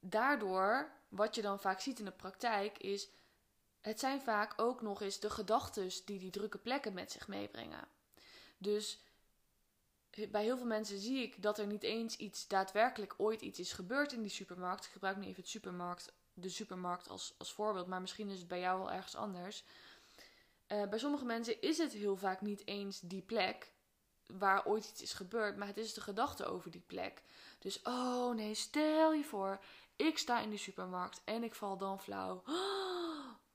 daardoor, 0.00 0.92
wat 1.08 1.34
je 1.34 1.42
dan 1.42 1.60
vaak 1.60 1.80
ziet 1.80 1.98
in 1.98 2.04
de 2.04 2.10
praktijk, 2.10 2.78
is 2.78 3.08
het 3.80 4.00
zijn 4.00 4.20
vaak 4.20 4.52
ook 4.56 4.82
nog 4.82 5.02
eens 5.02 5.20
de 5.20 5.30
gedachten 5.30 5.90
die 6.04 6.18
die 6.18 6.30
drukke 6.30 6.58
plekken 6.58 6.94
met 6.94 7.12
zich 7.12 7.28
meebrengen. 7.28 7.88
Dus 8.58 8.98
bij 10.30 10.42
heel 10.42 10.56
veel 10.56 10.66
mensen 10.66 10.98
zie 10.98 11.22
ik 11.22 11.42
dat 11.42 11.58
er 11.58 11.66
niet 11.66 11.82
eens 11.82 12.16
iets 12.16 12.48
daadwerkelijk 12.48 13.14
ooit 13.16 13.40
iets 13.40 13.58
is 13.58 13.72
gebeurd 13.72 14.12
in 14.12 14.22
die 14.22 14.30
supermarkt. 14.30 14.84
Ik 14.84 14.90
gebruik 14.90 15.16
nu 15.16 15.24
even 15.24 15.40
het 15.40 15.48
supermarkt 15.48 16.12
de 16.34 16.48
supermarkt 16.48 17.08
als, 17.08 17.34
als 17.38 17.52
voorbeeld, 17.52 17.86
maar 17.86 18.00
misschien 18.00 18.30
is 18.30 18.38
het 18.38 18.48
bij 18.48 18.60
jou 18.60 18.78
wel 18.78 18.92
ergens 18.92 19.16
anders. 19.16 19.64
Uh, 20.68 20.88
bij 20.88 20.98
sommige 20.98 21.24
mensen 21.24 21.60
is 21.60 21.78
het 21.78 21.92
heel 21.92 22.16
vaak 22.16 22.40
niet 22.40 22.66
eens 22.66 23.00
die 23.00 23.22
plek 23.22 23.72
waar 24.26 24.66
ooit 24.66 24.88
iets 24.88 25.02
is 25.02 25.12
gebeurd, 25.12 25.56
maar 25.56 25.66
het 25.66 25.76
is 25.76 25.94
de 25.94 26.00
gedachte 26.00 26.44
over 26.44 26.70
die 26.70 26.84
plek. 26.86 27.22
Dus, 27.58 27.82
oh 27.82 28.34
nee, 28.34 28.54
stel 28.54 29.12
je 29.12 29.24
voor, 29.24 29.60
ik 29.96 30.18
sta 30.18 30.40
in 30.40 30.50
de 30.50 30.56
supermarkt 30.56 31.20
en 31.24 31.42
ik 31.42 31.54
val 31.54 31.76
dan 31.76 32.00
flauw. 32.00 32.42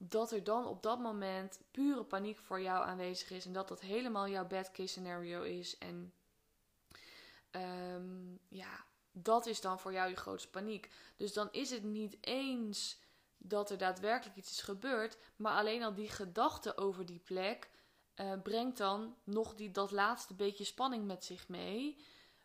Dat 0.02 0.32
er 0.32 0.44
dan 0.44 0.66
op 0.66 0.84
dat 0.84 1.00
moment 1.00 1.60
pure 1.72 2.04
paniek 2.04 2.38
voor 2.38 2.62
jou 2.62 2.86
aanwezig 2.86 3.32
is 3.32 3.46
en 3.46 3.54
dat 3.54 3.68
dat 3.68 3.82
helemaal 3.82 4.28
jouw 4.28 4.48
bad 4.48 4.72
case 4.72 4.88
scenario 4.88 5.42
is. 5.42 5.78
En 5.78 6.14
um, 7.52 8.40
ja, 8.48 8.86
dat 9.12 9.46
is 9.46 9.62
dan 9.62 9.80
voor 9.80 9.94
jou 9.94 10.10
je 10.10 10.16
grootste 10.16 10.50
paniek. 10.50 10.90
Dus 11.16 11.34
dan 11.34 11.52
is 11.52 11.70
het 11.70 11.84
niet 11.84 12.18
eens 12.22 13.00
dat 13.38 13.70
er 13.70 13.78
daadwerkelijk 13.78 14.38
iets 14.38 14.52
is 14.52 14.62
gebeurd, 14.62 15.18
maar 15.36 15.58
alleen 15.58 15.84
al 15.84 15.94
die 15.94 16.10
gedachte 16.10 16.78
over 16.78 17.06
die 17.06 17.20
plek 17.20 17.70
uh, 18.16 18.34
brengt 18.44 18.78
dan 18.78 19.16
nog 19.24 19.56
die, 19.56 19.72
dat 19.72 19.92
laatste 19.92 20.34
beetje 20.34 20.64
spanning 20.64 21.06
met 21.06 21.26
zich 21.26 21.48
mee, 21.48 21.98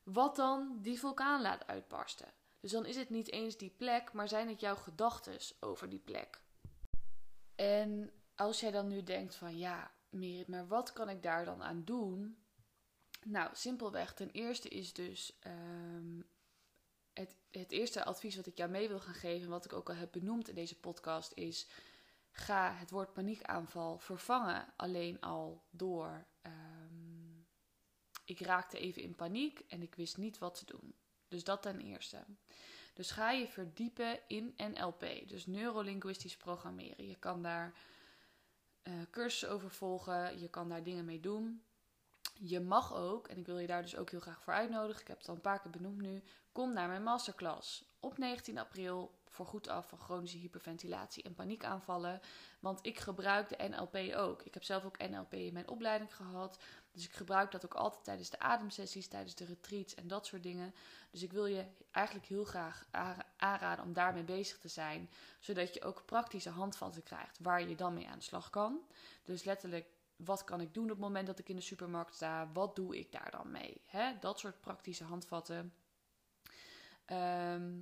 wat 0.02 0.36
dan 0.36 0.78
die 0.80 0.98
vulkaan 0.98 1.42
laat 1.42 1.66
uitbarsten. 1.66 2.32
Dus 2.60 2.70
dan 2.70 2.86
is 2.86 2.96
het 2.96 3.10
niet 3.10 3.30
eens 3.32 3.56
die 3.56 3.74
plek, 3.76 4.12
maar 4.12 4.28
zijn 4.28 4.48
het 4.48 4.60
jouw 4.60 4.76
gedachten 4.76 5.38
over 5.60 5.88
die 5.88 5.98
plek. 5.98 6.40
En 7.54 8.10
als 8.34 8.60
jij 8.60 8.70
dan 8.70 8.86
nu 8.86 9.02
denkt 9.02 9.34
van 9.34 9.58
ja, 9.58 9.90
Merit, 10.08 10.48
maar 10.48 10.66
wat 10.66 10.92
kan 10.92 11.08
ik 11.08 11.22
daar 11.22 11.44
dan 11.44 11.62
aan 11.62 11.84
doen? 11.84 12.43
Nou, 13.24 13.50
simpelweg. 13.52 14.14
Ten 14.14 14.30
eerste 14.30 14.68
is 14.68 14.92
dus 14.92 15.38
um, 15.46 16.26
het, 17.12 17.36
het 17.50 17.72
eerste 17.72 18.04
advies 18.04 18.36
wat 18.36 18.46
ik 18.46 18.56
jou 18.56 18.70
mee 18.70 18.88
wil 18.88 19.00
gaan 19.00 19.14
geven, 19.14 19.48
wat 19.48 19.64
ik 19.64 19.72
ook 19.72 19.88
al 19.88 19.94
heb 19.94 20.12
benoemd 20.12 20.48
in 20.48 20.54
deze 20.54 20.80
podcast, 20.80 21.32
is: 21.34 21.66
ga 22.30 22.74
het 22.74 22.90
woord 22.90 23.12
paniekaanval 23.12 23.98
vervangen 23.98 24.72
alleen 24.76 25.20
al 25.20 25.64
door. 25.70 26.26
Um, 26.42 27.46
ik 28.24 28.40
raakte 28.40 28.78
even 28.78 29.02
in 29.02 29.14
paniek 29.14 29.58
en 29.68 29.82
ik 29.82 29.94
wist 29.94 30.16
niet 30.16 30.38
wat 30.38 30.54
te 30.54 30.64
doen. 30.66 30.94
Dus 31.28 31.44
dat 31.44 31.62
ten 31.62 31.80
eerste. 31.80 32.24
Dus 32.94 33.10
ga 33.10 33.30
je 33.30 33.48
verdiepen 33.48 34.20
in 34.28 34.54
NLP, 34.56 35.06
dus 35.26 35.46
neurolinguistisch 35.46 36.36
programmeren. 36.36 37.06
Je 37.06 37.16
kan 37.16 37.42
daar 37.42 37.74
uh, 38.82 38.94
cursussen 39.10 39.50
over 39.50 39.70
volgen, 39.70 40.40
je 40.40 40.48
kan 40.48 40.68
daar 40.68 40.82
dingen 40.82 41.04
mee 41.04 41.20
doen. 41.20 41.62
Je 42.38 42.60
mag 42.60 42.94
ook, 42.94 43.28
en 43.28 43.38
ik 43.38 43.46
wil 43.46 43.58
je 43.58 43.66
daar 43.66 43.82
dus 43.82 43.96
ook 43.96 44.10
heel 44.10 44.20
graag 44.20 44.42
voor 44.42 44.52
uitnodigen, 44.52 45.00
ik 45.00 45.08
heb 45.08 45.18
het 45.18 45.28
al 45.28 45.34
een 45.34 45.40
paar 45.40 45.60
keer 45.60 45.70
benoemd 45.70 46.00
nu, 46.00 46.22
kom 46.52 46.72
naar 46.72 46.88
mijn 46.88 47.02
masterclass 47.02 47.84
op 48.00 48.18
19 48.18 48.58
april 48.58 49.14
voor 49.34 49.46
goed 49.46 49.68
af 49.68 49.88
van 49.88 49.98
chronische 49.98 50.38
hyperventilatie 50.38 51.22
en 51.22 51.34
paniekaanvallen. 51.34 52.20
Want 52.60 52.86
ik 52.86 52.98
gebruik 52.98 53.48
de 53.48 53.68
NLP 53.68 54.14
ook. 54.14 54.42
Ik 54.42 54.54
heb 54.54 54.64
zelf 54.64 54.84
ook 54.84 55.08
NLP 55.08 55.32
in 55.32 55.52
mijn 55.52 55.68
opleiding 55.68 56.16
gehad. 56.16 56.58
Dus 56.92 57.04
ik 57.04 57.12
gebruik 57.12 57.50
dat 57.50 57.64
ook 57.64 57.74
altijd 57.74 58.04
tijdens 58.04 58.30
de 58.30 58.38
ademsessies, 58.38 59.08
tijdens 59.08 59.34
de 59.34 59.44
retreats 59.44 59.94
en 59.94 60.08
dat 60.08 60.26
soort 60.26 60.42
dingen. 60.42 60.74
Dus 61.10 61.22
ik 61.22 61.32
wil 61.32 61.46
je 61.46 61.64
eigenlijk 61.90 62.26
heel 62.26 62.44
graag 62.44 62.86
aanraden 63.36 63.84
om 63.84 63.92
daarmee 63.92 64.22
bezig 64.22 64.58
te 64.58 64.68
zijn. 64.68 65.10
Zodat 65.38 65.74
je 65.74 65.82
ook 65.82 66.04
praktische 66.04 66.50
handvatten 66.50 67.02
krijgt 67.02 67.38
waar 67.40 67.68
je 67.68 67.76
dan 67.76 67.94
mee 67.94 68.08
aan 68.08 68.18
de 68.18 68.24
slag 68.24 68.50
kan. 68.50 68.80
Dus 69.24 69.44
letterlijk 69.44 69.86
wat 70.16 70.44
kan 70.44 70.60
ik 70.60 70.74
doen 70.74 70.84
op 70.84 70.90
het 70.90 70.98
moment 70.98 71.26
dat 71.26 71.38
ik 71.38 71.48
in 71.48 71.56
de 71.56 71.62
supermarkt 71.62 72.14
sta? 72.14 72.50
Wat 72.52 72.76
doe 72.76 72.98
ik 72.98 73.12
daar 73.12 73.30
dan 73.30 73.50
mee? 73.50 73.82
Dat 74.20 74.38
soort 74.38 74.60
praktische 74.60 75.04
handvatten. 75.04 75.74
Ehm, 77.04 77.80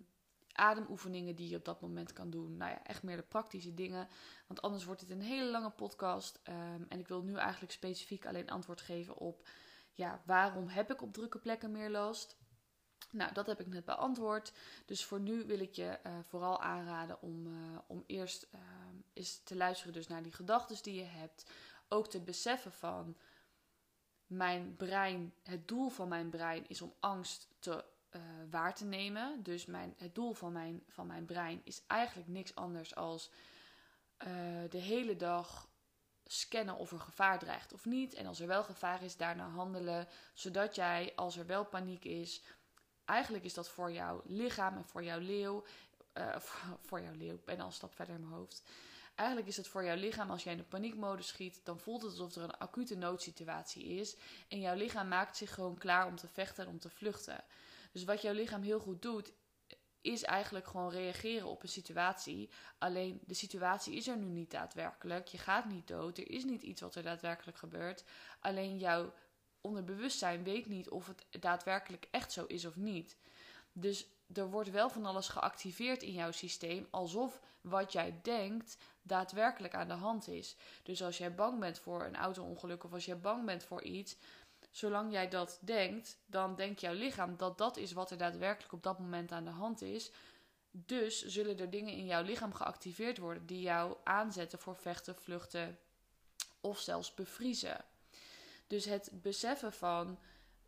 ademoefeningen 0.52 1.36
die 1.36 1.48
je 1.48 1.56
op 1.56 1.64
dat 1.64 1.80
moment 1.80 2.12
kan 2.12 2.30
doen. 2.30 2.56
Nou 2.56 2.70
ja, 2.70 2.84
echt 2.84 3.02
meer 3.02 3.16
de 3.16 3.22
praktische 3.22 3.74
dingen. 3.74 4.08
Want 4.46 4.62
anders 4.62 4.84
wordt 4.84 5.00
het 5.00 5.10
een 5.10 5.22
hele 5.22 5.50
lange 5.50 5.70
podcast. 5.70 6.40
Ehm, 6.42 6.82
en 6.88 6.98
ik 6.98 7.08
wil 7.08 7.22
nu 7.22 7.36
eigenlijk 7.36 7.72
specifiek 7.72 8.26
alleen 8.26 8.50
antwoord 8.50 8.80
geven 8.80 9.16
op... 9.16 9.48
Ja, 9.94 10.22
waarom 10.24 10.68
heb 10.68 10.90
ik 10.90 11.02
op 11.02 11.12
drukke 11.12 11.38
plekken 11.38 11.70
meer 11.70 11.90
last? 11.90 12.36
Nou, 13.10 13.32
dat 13.32 13.46
heb 13.46 13.60
ik 13.60 13.66
net 13.66 13.84
beantwoord. 13.84 14.52
Dus 14.86 15.04
voor 15.04 15.20
nu 15.20 15.46
wil 15.46 15.58
ik 15.58 15.74
je 15.74 15.98
uh, 16.06 16.12
vooral 16.26 16.60
aanraden 16.60 17.22
om, 17.22 17.46
uh, 17.46 17.78
om 17.86 18.04
eerst 18.06 18.48
uh, 18.54 18.60
eens 19.12 19.40
te 19.44 19.56
luisteren 19.56 19.92
dus 19.92 20.06
naar 20.06 20.22
die 20.22 20.32
gedachten 20.32 20.82
die 20.82 20.94
je 20.94 21.04
hebt. 21.04 21.50
Ook 21.92 22.08
te 22.08 22.20
beseffen 22.20 22.72
van 22.72 23.16
mijn 24.26 24.76
brein, 24.76 25.34
het 25.42 25.68
doel 25.68 25.88
van 25.88 26.08
mijn 26.08 26.30
brein 26.30 26.68
is 26.68 26.82
om 26.82 26.94
angst 27.00 27.48
te 27.58 27.84
uh, 28.10 28.22
waar 28.50 28.74
te 28.74 28.84
nemen. 28.84 29.42
Dus 29.42 29.66
mijn, 29.66 29.94
het 29.96 30.14
doel 30.14 30.32
van 30.32 30.52
mijn, 30.52 30.82
van 30.88 31.06
mijn 31.06 31.24
brein 31.24 31.60
is 31.64 31.82
eigenlijk 31.86 32.28
niks 32.28 32.54
anders 32.54 32.94
als 32.94 33.30
de 34.68 34.78
hele 34.78 35.16
dag 35.16 35.68
scannen 36.24 36.76
of 36.76 36.92
er 36.92 37.00
gevaar 37.00 37.38
dreigt 37.38 37.72
of 37.72 37.84
niet. 37.84 38.14
En 38.14 38.26
als 38.26 38.40
er 38.40 38.46
wel 38.46 38.64
gevaar 38.64 39.02
is, 39.02 39.16
daarna 39.16 39.48
handelen. 39.48 40.08
Zodat 40.34 40.74
jij, 40.74 41.12
als 41.16 41.36
er 41.36 41.46
wel 41.46 41.64
paniek 41.64 42.04
is, 42.04 42.42
eigenlijk 43.04 43.44
is 43.44 43.54
dat 43.54 43.68
voor 43.68 43.92
jouw 43.92 44.22
lichaam 44.24 44.76
en 44.76 44.84
voor 44.84 45.02
jouw 45.02 45.18
leeuw. 45.18 45.64
Voor, 46.14 46.78
voor, 46.86 47.00
jouw 47.00 47.14
leeuw, 47.14 47.34
ik 47.34 47.44
ben 47.44 47.60
al 47.60 47.66
een 47.66 47.72
stap 47.72 47.94
verder 47.94 48.14
in 48.14 48.20
mijn 48.20 48.32
hoofd. 48.32 48.62
Eigenlijk 49.14 49.48
is 49.48 49.56
het 49.56 49.68
voor 49.68 49.84
jouw 49.84 49.96
lichaam, 49.96 50.30
als 50.30 50.42
jij 50.42 50.52
in 50.52 50.58
de 50.58 50.64
paniekmodus 50.64 51.26
schiet, 51.26 51.60
dan 51.64 51.78
voelt 51.78 52.02
het 52.02 52.10
alsof 52.10 52.36
er 52.36 52.42
een 52.42 52.58
acute 52.58 52.96
noodsituatie 52.96 53.84
is. 53.84 54.16
En 54.48 54.60
jouw 54.60 54.74
lichaam 54.74 55.08
maakt 55.08 55.36
zich 55.36 55.54
gewoon 55.54 55.78
klaar 55.78 56.06
om 56.06 56.16
te 56.16 56.28
vechten 56.28 56.64
en 56.64 56.70
om 56.70 56.78
te 56.78 56.90
vluchten. 56.90 57.44
Dus 57.92 58.04
wat 58.04 58.22
jouw 58.22 58.32
lichaam 58.32 58.62
heel 58.62 58.80
goed 58.80 59.02
doet, 59.02 59.32
is 60.00 60.22
eigenlijk 60.22 60.66
gewoon 60.66 60.90
reageren 60.90 61.46
op 61.46 61.62
een 61.62 61.68
situatie. 61.68 62.50
Alleen 62.78 63.20
de 63.26 63.34
situatie 63.34 63.94
is 63.94 64.08
er 64.08 64.16
nu 64.16 64.26
niet 64.26 64.50
daadwerkelijk. 64.50 65.26
Je 65.26 65.38
gaat 65.38 65.66
niet 65.66 65.86
dood. 65.86 66.18
Er 66.18 66.30
is 66.30 66.44
niet 66.44 66.62
iets 66.62 66.80
wat 66.80 66.94
er 66.94 67.02
daadwerkelijk 67.02 67.58
gebeurt. 67.58 68.04
Alleen 68.40 68.78
jouw 68.78 69.12
onderbewustzijn 69.60 70.44
weet 70.44 70.66
niet 70.66 70.88
of 70.88 71.06
het 71.06 71.42
daadwerkelijk 71.42 72.08
echt 72.10 72.32
zo 72.32 72.44
is 72.44 72.64
of 72.64 72.76
niet. 72.76 73.16
Dus 73.72 74.06
er 74.34 74.50
wordt 74.50 74.70
wel 74.70 74.90
van 74.90 75.04
alles 75.04 75.28
geactiveerd 75.28 76.02
in 76.02 76.12
jouw 76.12 76.30
systeem, 76.30 76.86
alsof 76.90 77.40
wat 77.60 77.92
jij 77.92 78.18
denkt 78.22 78.76
daadwerkelijk 79.02 79.74
aan 79.74 79.88
de 79.88 79.94
hand 79.94 80.28
is. 80.28 80.56
Dus 80.82 81.02
als 81.02 81.18
jij 81.18 81.34
bang 81.34 81.60
bent 81.60 81.78
voor 81.78 82.04
een 82.04 82.16
auto-ongeluk 82.16 82.84
of 82.84 82.92
als 82.92 83.04
jij 83.04 83.18
bang 83.18 83.44
bent 83.44 83.64
voor 83.64 83.82
iets, 83.82 84.16
zolang 84.70 85.12
jij 85.12 85.28
dat 85.28 85.58
denkt, 85.60 86.18
dan 86.26 86.54
denkt 86.54 86.80
jouw 86.80 86.94
lichaam 86.94 87.36
dat 87.36 87.58
dat 87.58 87.76
is 87.76 87.92
wat 87.92 88.10
er 88.10 88.16
daadwerkelijk 88.16 88.72
op 88.72 88.82
dat 88.82 88.98
moment 88.98 89.32
aan 89.32 89.44
de 89.44 89.50
hand 89.50 89.82
is. 89.82 90.10
Dus 90.70 91.24
zullen 91.24 91.58
er 91.58 91.70
dingen 91.70 91.92
in 91.92 92.04
jouw 92.04 92.22
lichaam 92.22 92.54
geactiveerd 92.54 93.18
worden 93.18 93.46
die 93.46 93.60
jou 93.60 93.96
aanzetten 94.04 94.58
voor 94.58 94.76
vechten, 94.76 95.16
vluchten 95.16 95.78
of 96.60 96.78
zelfs 96.78 97.14
bevriezen. 97.14 97.84
Dus 98.66 98.84
het 98.84 99.10
beseffen 99.12 99.72
van 99.72 100.18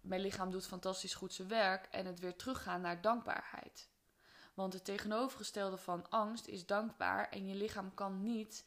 mijn 0.04 0.20
lichaam 0.20 0.50
doet 0.50 0.66
fantastisch 0.66 1.14
goed 1.14 1.32
zijn 1.32 1.48
werk 1.48 1.86
en 1.90 2.06
het 2.06 2.20
weer 2.20 2.36
teruggaan 2.36 2.80
naar 2.80 3.00
dankbaarheid. 3.00 3.88
Want 4.54 4.72
het 4.72 4.84
tegenovergestelde 4.84 5.76
van 5.76 6.10
angst 6.10 6.46
is 6.46 6.66
dankbaar 6.66 7.28
en 7.30 7.46
je 7.46 7.54
lichaam 7.54 7.94
kan 7.94 8.22
niet 8.22 8.64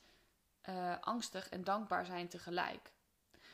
uh, 0.70 1.00
angstig 1.00 1.50
en 1.50 1.64
dankbaar 1.64 2.06
zijn 2.06 2.28
tegelijk. 2.28 2.92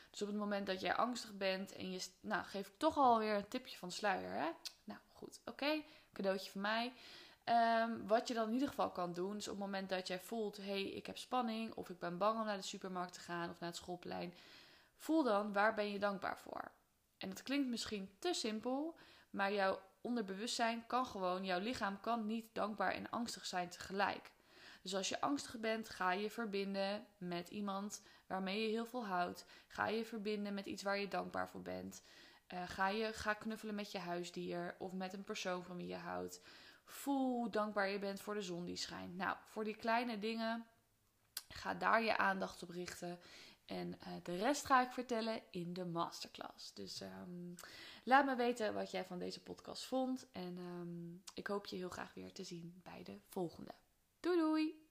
Dus 0.09 0.21
op 0.21 0.27
het 0.27 0.37
moment 0.37 0.67
dat 0.67 0.81
jij 0.81 0.95
angstig 0.95 1.37
bent 1.37 1.71
en 1.71 1.91
je. 1.91 2.07
Nou, 2.21 2.43
geef 2.43 2.67
ik 2.67 2.77
toch 2.77 2.97
alweer 2.97 3.35
een 3.35 3.47
tipje 3.47 3.77
van 3.77 3.91
sluier. 3.91 4.31
Hè? 4.31 4.49
Nou 4.83 4.99
goed, 5.13 5.41
oké. 5.45 5.81
Cadeautje 6.13 6.51
van 6.51 6.61
mij. 6.61 6.93
Um, 7.81 8.07
wat 8.07 8.27
je 8.27 8.33
dan 8.33 8.47
in 8.47 8.53
ieder 8.53 8.67
geval 8.67 8.91
kan 8.91 9.13
doen, 9.13 9.37
is 9.37 9.47
op 9.47 9.53
het 9.53 9.63
moment 9.63 9.89
dat 9.89 10.07
jij 10.07 10.19
voelt: 10.19 10.57
hé, 10.57 10.63
hey, 10.63 10.83
ik 10.83 11.05
heb 11.05 11.17
spanning, 11.17 11.73
of 11.73 11.89
ik 11.89 11.99
ben 11.99 12.17
bang 12.17 12.39
om 12.39 12.45
naar 12.45 12.57
de 12.57 12.63
supermarkt 12.63 13.13
te 13.13 13.19
gaan 13.19 13.49
of 13.49 13.59
naar 13.59 13.69
het 13.69 13.77
schoolplein, 13.77 14.33
Voel 15.03 15.23
dan 15.23 15.53
waar 15.53 15.73
ben 15.73 15.91
je 15.91 15.99
dankbaar 15.99 16.37
voor. 16.37 16.71
En 17.23 17.29
het 17.29 17.43
klinkt 17.43 17.67
misschien 17.67 18.09
te 18.19 18.33
simpel, 18.33 18.95
maar 19.29 19.53
jouw 19.53 19.81
onderbewustzijn 20.01 20.85
kan 20.87 21.05
gewoon, 21.05 21.45
jouw 21.45 21.59
lichaam 21.59 21.99
kan 21.99 22.25
niet 22.25 22.45
dankbaar 22.53 22.91
en 22.91 23.09
angstig 23.09 23.45
zijn 23.45 23.69
tegelijk. 23.69 24.31
Dus 24.81 24.95
als 24.95 25.09
je 25.09 25.21
angstig 25.21 25.59
bent, 25.59 25.89
ga 25.89 26.11
je 26.11 26.29
verbinden 26.29 27.05
met 27.17 27.49
iemand 27.49 28.01
waarmee 28.27 28.61
je 28.61 28.69
heel 28.69 28.85
veel 28.85 29.05
houdt. 29.05 29.45
Ga 29.67 29.87
je 29.87 30.05
verbinden 30.05 30.53
met 30.53 30.65
iets 30.65 30.83
waar 30.83 30.99
je 30.99 31.07
dankbaar 31.07 31.49
voor 31.49 31.61
bent. 31.61 32.03
Uh, 32.53 32.63
ga 32.67 32.87
je 32.87 33.13
ga 33.13 33.33
knuffelen 33.33 33.75
met 33.75 33.91
je 33.91 33.99
huisdier 33.99 34.75
of 34.79 34.91
met 34.91 35.13
een 35.13 35.23
persoon 35.23 35.63
van 35.63 35.77
wie 35.77 35.87
je 35.87 35.95
houdt. 35.95 36.41
Voel 36.85 37.35
hoe 37.35 37.49
dankbaar 37.49 37.89
je 37.89 37.99
bent 37.99 38.21
voor 38.21 38.33
de 38.33 38.41
zon 38.41 38.65
die 38.65 38.75
schijnt. 38.75 39.15
Nou, 39.15 39.37
voor 39.45 39.63
die 39.63 39.75
kleine 39.75 40.19
dingen, 40.19 40.65
ga 41.47 41.73
daar 41.73 42.03
je 42.03 42.17
aandacht 42.17 42.63
op 42.63 42.69
richten. 42.69 43.19
En 43.65 43.87
uh, 43.87 44.07
de 44.23 44.35
rest 44.35 44.65
ga 44.65 44.81
ik 44.81 44.91
vertellen 44.91 45.41
in 45.51 45.73
de 45.73 45.85
masterclass. 45.85 46.73
Dus 46.73 47.01
um, 47.01 47.53
laat 48.03 48.25
me 48.25 48.35
weten 48.35 48.73
wat 48.73 48.91
jij 48.91 49.05
van 49.05 49.19
deze 49.19 49.43
podcast 49.43 49.85
vond. 49.85 50.27
En 50.31 50.57
um, 50.57 51.21
ik 51.33 51.47
hoop 51.47 51.65
je 51.65 51.75
heel 51.75 51.89
graag 51.89 52.13
weer 52.13 52.31
te 52.31 52.43
zien 52.43 52.81
bij 52.83 53.03
de 53.03 53.19
volgende. 53.29 53.71
Doei 54.19 54.37
doei! 54.37 54.81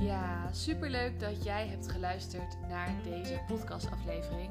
Ja, 0.00 0.52
superleuk 0.52 1.20
dat 1.20 1.44
jij 1.44 1.66
hebt 1.66 1.90
geluisterd 1.90 2.60
naar 2.68 3.02
deze 3.02 3.44
podcastaflevering. 3.46 4.50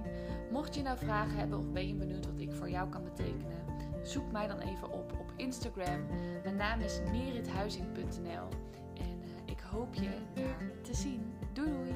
Mocht 0.51 0.75
je 0.75 0.81
nou 0.81 0.97
vragen 0.97 1.37
hebben 1.37 1.59
of 1.59 1.71
ben 1.71 1.87
je 1.87 1.93
benieuwd 1.93 2.25
wat 2.25 2.39
ik 2.39 2.51
voor 2.51 2.69
jou 2.69 2.89
kan 2.89 3.03
betekenen, 3.03 3.65
zoek 4.03 4.31
mij 4.31 4.47
dan 4.47 4.59
even 4.59 4.91
op 4.91 5.11
op 5.19 5.33
Instagram. 5.35 6.05
Mijn 6.43 6.55
naam 6.55 6.81
is 6.81 6.99
merithuizing.nl 7.11 8.47
hoop 9.75 9.93
je 9.93 10.09
daar 10.33 10.71
te 10.81 10.93
zien. 10.93 11.33
Doei 11.53 11.69
doei! 11.69 11.93